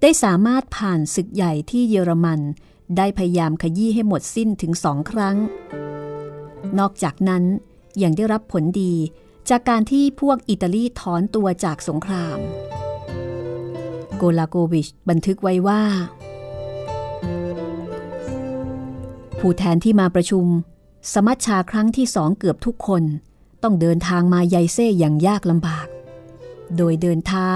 [0.00, 2.40] ได้สามารถผ่านศึกใหญ่ที่เยอรมัน
[2.96, 5.36] ได้พยายามขยี้ให้หมดสิ้นถึงสองครั้ง
[6.78, 7.44] นอกจากนั้น
[8.02, 8.94] ยังได้รับผลดี
[9.50, 12.38] จากการที่พวกอิตาลีถอนตัวจากสงคราม
[14.16, 15.82] โกลาโกวิชบันทึกไว้ว่า
[19.38, 20.46] ผู้แทนที่มาประชุม
[21.12, 23.02] สมัชชาครั้งที่สองเกือบทุกคน
[23.62, 25.86] ต้องเดินทางมาไยเซ่อย่างยากลำบาก
[26.76, 27.52] โดยเดินเท้า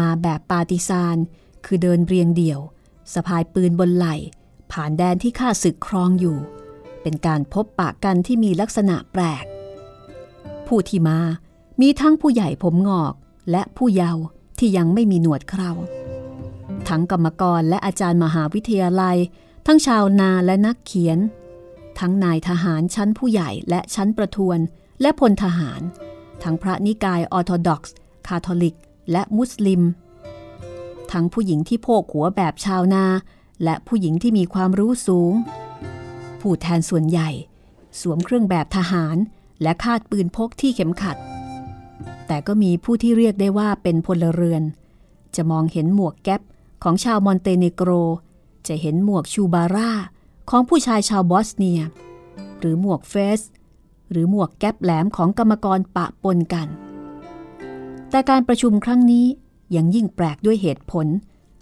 [0.00, 1.16] มาแบบปาติซาน
[1.64, 2.60] คือเดินเรียงเดี่ยว
[3.12, 4.16] สะพายปืนบนไหล่
[4.72, 6.38] ผ่านแดนที่ข้าศึกครองอยู่
[7.02, 9.44] เป็นการพบปะกันที่มีลักษณะแปลก
[10.66, 11.18] ผู้ที่มา
[11.80, 13.14] มีทั้งผู้ใหญ่ผมงอก
[13.50, 14.22] และผู้เยาว์
[14.58, 15.70] ที่ยังไม่มีหนวดเครา
[16.88, 19.16] ทั้งกรรมกรและอาจารย์มหาวิทยาลัย
[19.66, 21.18] ทั้งชาวนาและนักเขียน
[21.98, 24.58] ทั้งนายทหารชั้นผู้ใหญ่และชั้นประทวน
[25.00, 25.80] และพลทหาร
[26.42, 27.94] ทั้งพระนิกายออร์โธดอกซ์
[28.26, 28.76] คาทอลิก
[29.10, 29.82] และมุสลิม
[31.12, 33.04] ทั้งผู้หญิงที่โพกหัวแบบชาวนา
[33.64, 35.32] และผู้หญิงที่มีความรู้สูง
[36.40, 37.30] ผู้แทนส่วนใหญ่
[38.00, 39.16] สวมเครื่องแบบทหาร
[39.62, 41.16] และคาดปืนพกที่เข็มขัด
[42.26, 44.62] แต่ก็มีผู้ที่เรียกได้ว่าเป็นพลเรือน
[45.36, 46.40] จะมองเห็นหมวกแก๊ป
[46.82, 47.90] ของชาวมอนเตเนโกร
[48.68, 49.90] จะเห็นหมวกชูบาร่า
[50.50, 51.80] ของผู้ชายชาวบอสเนีย
[52.58, 53.40] หรือหมวกเฟส
[54.10, 56.68] หรือหมวกแก๊ปแหลมของกรรมกรปะปนกัน
[58.14, 59.26] แต่การประชุมครั้งนี้
[59.76, 61.06] ยังยิ่งแปลกด้วยเหตุผล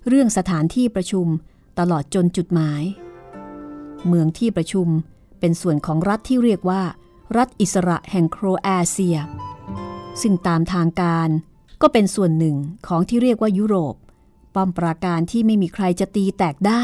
[0.09, 1.27] เรื่องสถานที่ประชุม
[1.79, 2.83] ตลอดจนจุดหมาย
[4.09, 4.89] เมืองที่ประชุม
[5.41, 6.83] เป็นส่วนของรัฐที่เรียกว่า
[7.37, 9.19] รัฐอิสระแห่งโครเอเชีย
[10.21, 11.29] ซึ่งตามทางการ
[11.83, 13.95] ก็เป็นส่วนหนึ่งของที่เรียกว่ายุโรป
[14.55, 16.83] ป้อมปราการที่ไม่มีใครจะตีแตกได้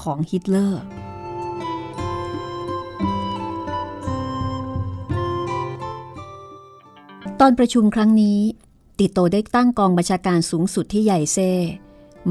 [0.00, 0.82] ของฮิตเลอร์
[7.40, 8.40] ตอนประชุมครั้งนี้
[8.98, 11.38] ติโตได้ตั้งกองบัญชาการสูงสุดที่ใหญ่เซ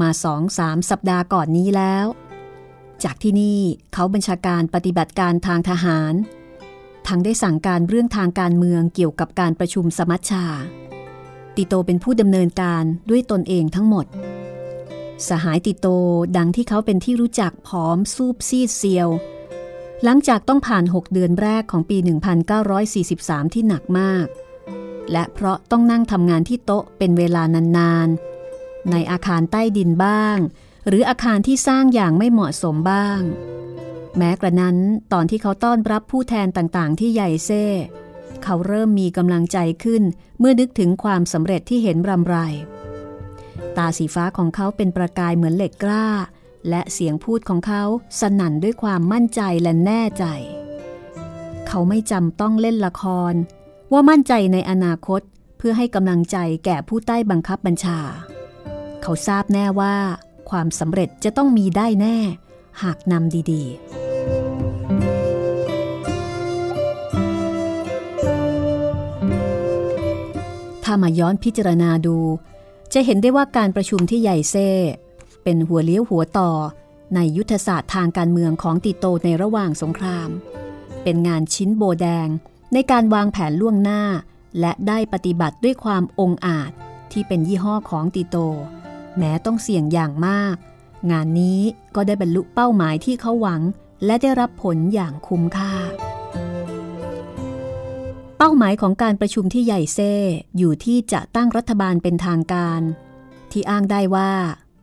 [0.00, 2.06] มาสองสามสัปดาห์ก่อนนี้แล้ว
[3.04, 3.60] จากที่นี่
[3.92, 6.14] เขาบัญชาการปฏิบัติการทางทหาร
[7.06, 10.46] ทั้งได้สั่งการเรื่องทางการเมืองเกี่ยวกับการประชุมสมัชชา
[11.56, 14.06] ติโตเป็นผู้ดำเนินการด้วยตนเองทั้งหมด
[15.28, 15.86] สหายติโต
[16.36, 19.08] ดังที่เขาเป็นที่รู้จักผอมซูบซีดเซียว
[20.04, 21.98] หลังจากต้องผ่าน 6 เดือนแรกของปี
[22.76, 24.26] 1943 ที่หนักมาก
[25.12, 27.42] และเพราะต้องนั่งทำงานที่โต๊ะเป็นเวลา
[27.78, 30.38] นานๆ ในอาคารใต้ดินบ้าง
[30.88, 33.20] หรืออาคารที่สร้างอย่างไม่เหมาะสมบ้าง
[34.16, 34.76] แม้กระนั้น
[35.12, 37.64] ตอนที่เขาต้อนรับผู้แทนต่างๆ ที่ใหญ่เซ่
[38.44, 40.02] เขาเริ่มมีกำลังใจขึ้น
[40.38, 42.36] เมื่อนึกถึงความสำเร็จที่เห็นรำไร
[43.76, 46.08] ตาสีฟ้าของเขาเป็นประกายเหมือนเหล็กกล้า
[46.68, 47.82] และเสียงพูดของเขา
[48.20, 50.24] สนั่นด้วยความมั่นใจและแน่ใจ
[51.68, 53.34] เขาไม่จำต้องเล่นละคร
[53.92, 55.20] ว่ามั่นใจในอนาคต
[55.58, 57.98] เพื่อให้กำลังใจแก่ผู้ใต้บังคับบัญชา
[59.02, 59.96] เขาทราบแน่ว่า
[60.50, 62.16] ความสำเร็จจะต้องมีได้แน่
[62.82, 63.98] หากนำดีๆ
[70.84, 72.16] ถ้ามาย้อนพิจารณาดู
[72.94, 74.68] จะเห็นได้ว่าการประชุมที่ใหญ่เซ่
[75.42, 76.50] เป็นหัวเลี้ยวหัวต่อ
[77.14, 80.28] ในยุทธศาสตร์ทางการเมืองของติโตในระหว่างสงคราม
[81.02, 82.28] เป็นงานชิ้นโบแดง
[82.72, 84.02] ในการวางแผนล่วงหน้า
[84.60, 86.70] และได้ปฏิบัติด้วยความองอาจ
[87.12, 88.36] ที่เป็นยี่ห้อของติโต
[89.18, 90.56] แม้ต้องเสี่ยงอย่างมาก
[91.10, 91.60] งานนี้
[91.94, 93.62] ก็ได้บรรลุเป้าหมายที่เขาหวัง
[94.04, 95.74] และได้รับผลอย่างคุ้มค่า
[98.38, 100.12] เป้าหมายของการประชุมที่ใหญ่เซ่
[100.58, 102.80] อยู่ที่จะตั้งรัฐบาลเป็นทางการ
[103.52, 104.32] ที่อ้างได้ว่า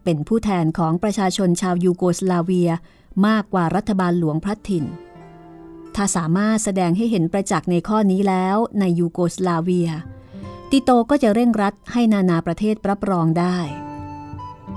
[0.03, 2.71] เป็นผู้แทนของประชาชนชาวยูโกสลาเวีย
[3.27, 4.85] มากกว่ารัฐบาลหลวงพระถิ่น
[5.95, 9.89] ถ้าสามารถแสดงให้เห็นประจักษ์ในข้อนี้แล้วในยูโกสลาเวีย
[10.69, 13.57] ติโตก็จะเร่งรัดให้นานาประเทศรับรองได้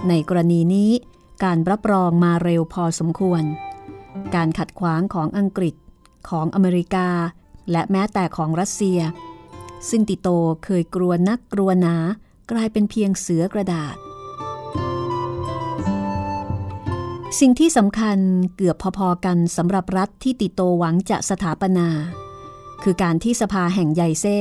[0.09, 0.91] ในกรณีนี้
[1.45, 3.43] การรับรองมาเร็วพอสมควร
[4.35, 5.75] การขัดขวางของอังกฤษ
[6.29, 7.09] ของอเมริกา
[7.71, 9.01] และแม้แต่ของรัสเซีย
[9.89, 10.29] ซึ่งติโต
[10.65, 11.97] เคยกลัวนักกลัวหนา
[12.51, 13.97] กลายเป็นเพียงเสือกระดาษ
[17.37, 18.19] สิ่งที่สำคัญ
[18.57, 21.89] เกือบพอๆกันสำหรับรัฐที่ติโตหวังจะสถาปนา
[22.83, 24.41] คือการที่สภาแห่งใหญ่เซ่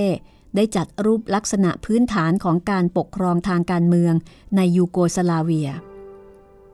[0.56, 4.14] ได้จัดรูปลักษณะพื้นฐานของการปกครองทางการเมือง
[4.56, 5.70] ในยูโกสลาเวีย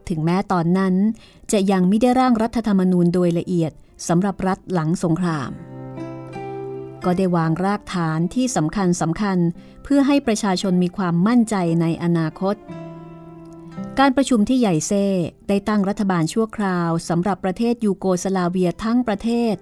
[0.10, 0.96] ถึงแม้ตอนนั้น
[1.52, 3.72] จะยังไม่ได้ร่างรัฐธรรมนูญโดยละเอียด
[4.08, 5.52] สำหรับรัฐหลังสงคราม
[7.06, 9.38] ก็ได้วางรากฐานที่สำคัญสำคัญ
[9.84, 12.56] เพื่อให้ประชาชนมีความมั่นใจในอนาคต
[14.00, 15.06] การประชุมที่ใหญ่เซ่
[15.48, 19.56] ได้ตั้งรัฐบาลชั่วคราวสำหรับประเทศยูโกสลาเวียทั้งประเทศ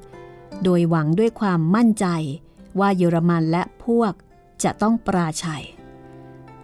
[0.64, 2.06] โดยหวังด้วยความมั่นใจ
[2.80, 4.14] ว่าเยอรมันและพวก
[4.64, 5.66] จะต้องปราชัย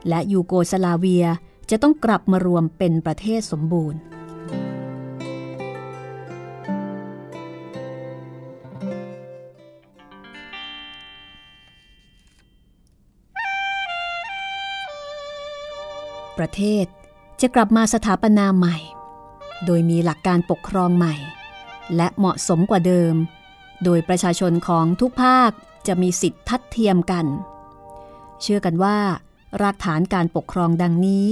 [0.09, 1.25] และยูโกสลาเวีย
[1.69, 3.99] จะต้องกลับมารวมเป็นประเทศสมบูรณ์
[16.37, 16.85] ประเทศ
[17.41, 18.77] จะกลับมาสถาปนาใหม่
[19.65, 21.15] โดยมีหลักการปกครองใหม่
[21.95, 23.15] และเหมาะสมกว่าเดิม
[23.83, 25.51] โดยประชาชนของทุกภาค
[25.87, 27.25] จะมีสิทธิ์ทัดเทียมกัน
[28.41, 28.97] เชื่อกันว่า
[29.61, 31.27] รากฐานการปกครองดังนี้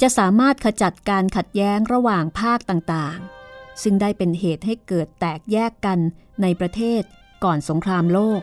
[0.00, 5.98] จะสามารถขจัดการขัดแย้งระหว่างภาคต่างๆ ซึ่งได้เป็นเหตุให้เกิดแตกแยกกัน
[6.42, 7.02] ในประเทศ
[7.44, 8.40] ก่อนสงครามโลก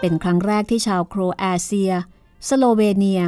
[0.00, 1.92] เป็นครั้งแรกที่ชาวโครเอเชีย
[2.48, 3.22] สโลเวเนีย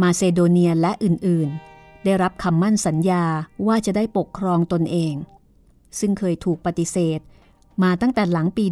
[0.00, 1.73] มาเซโดเนียและอื่นๆ
[2.04, 3.24] ได้รับคำมั่นสัญญา
[3.66, 5.14] ว่าจะได้ปกครองตนเอง
[5.98, 7.20] ซึ่งเคยถูกปฏิเสธ
[7.82, 8.64] มาตั้งแต่หลังปี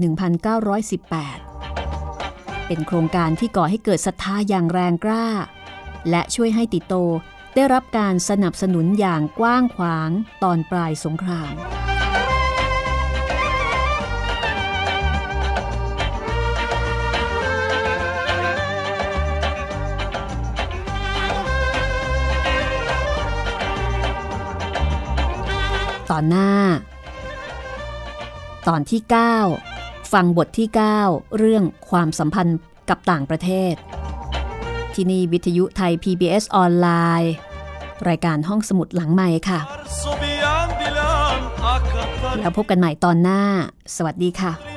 [0.91, 5.27] 1918 เป็นโครงการที่ก่อให้เกิดศรัทธาอย่างแรงกล้า
[6.11, 6.95] และช่วยให้ติโต
[7.55, 10.11] ได้รับการสนับสนุนอย่างกว้างขวาง
[10.43, 11.55] ตอนปลายสงคราม
[26.13, 26.51] ตอนหน้า
[28.69, 29.01] ตอนที่
[29.59, 30.69] 9 ฟังบทที่
[31.03, 32.59] 9 เรื่องความสัมพันธ์
[32.89, 33.75] กับต่างประเทศ
[34.95, 36.89] ที่นี่วิทยุไทย PBS ออนไล
[37.23, 37.33] น์
[38.09, 39.61] รายการห้องสมุดหลังใหม่ค่ะ
[42.41, 43.41] แล้วพบกันใหม่ตอนหน้า
[43.97, 44.72] สวัสดีค่ะ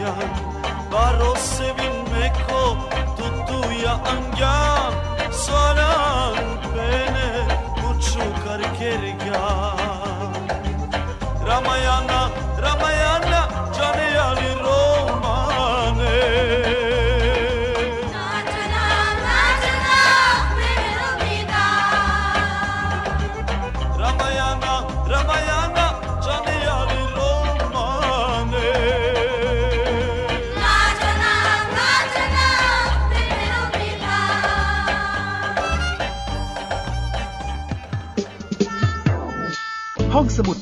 [0.00, 0.32] angan
[0.90, 2.76] Barro sevinmeko
[3.16, 4.92] tutuya angan
[5.30, 6.36] Soran
[6.74, 7.28] bene
[7.80, 9.29] kutsu karkergan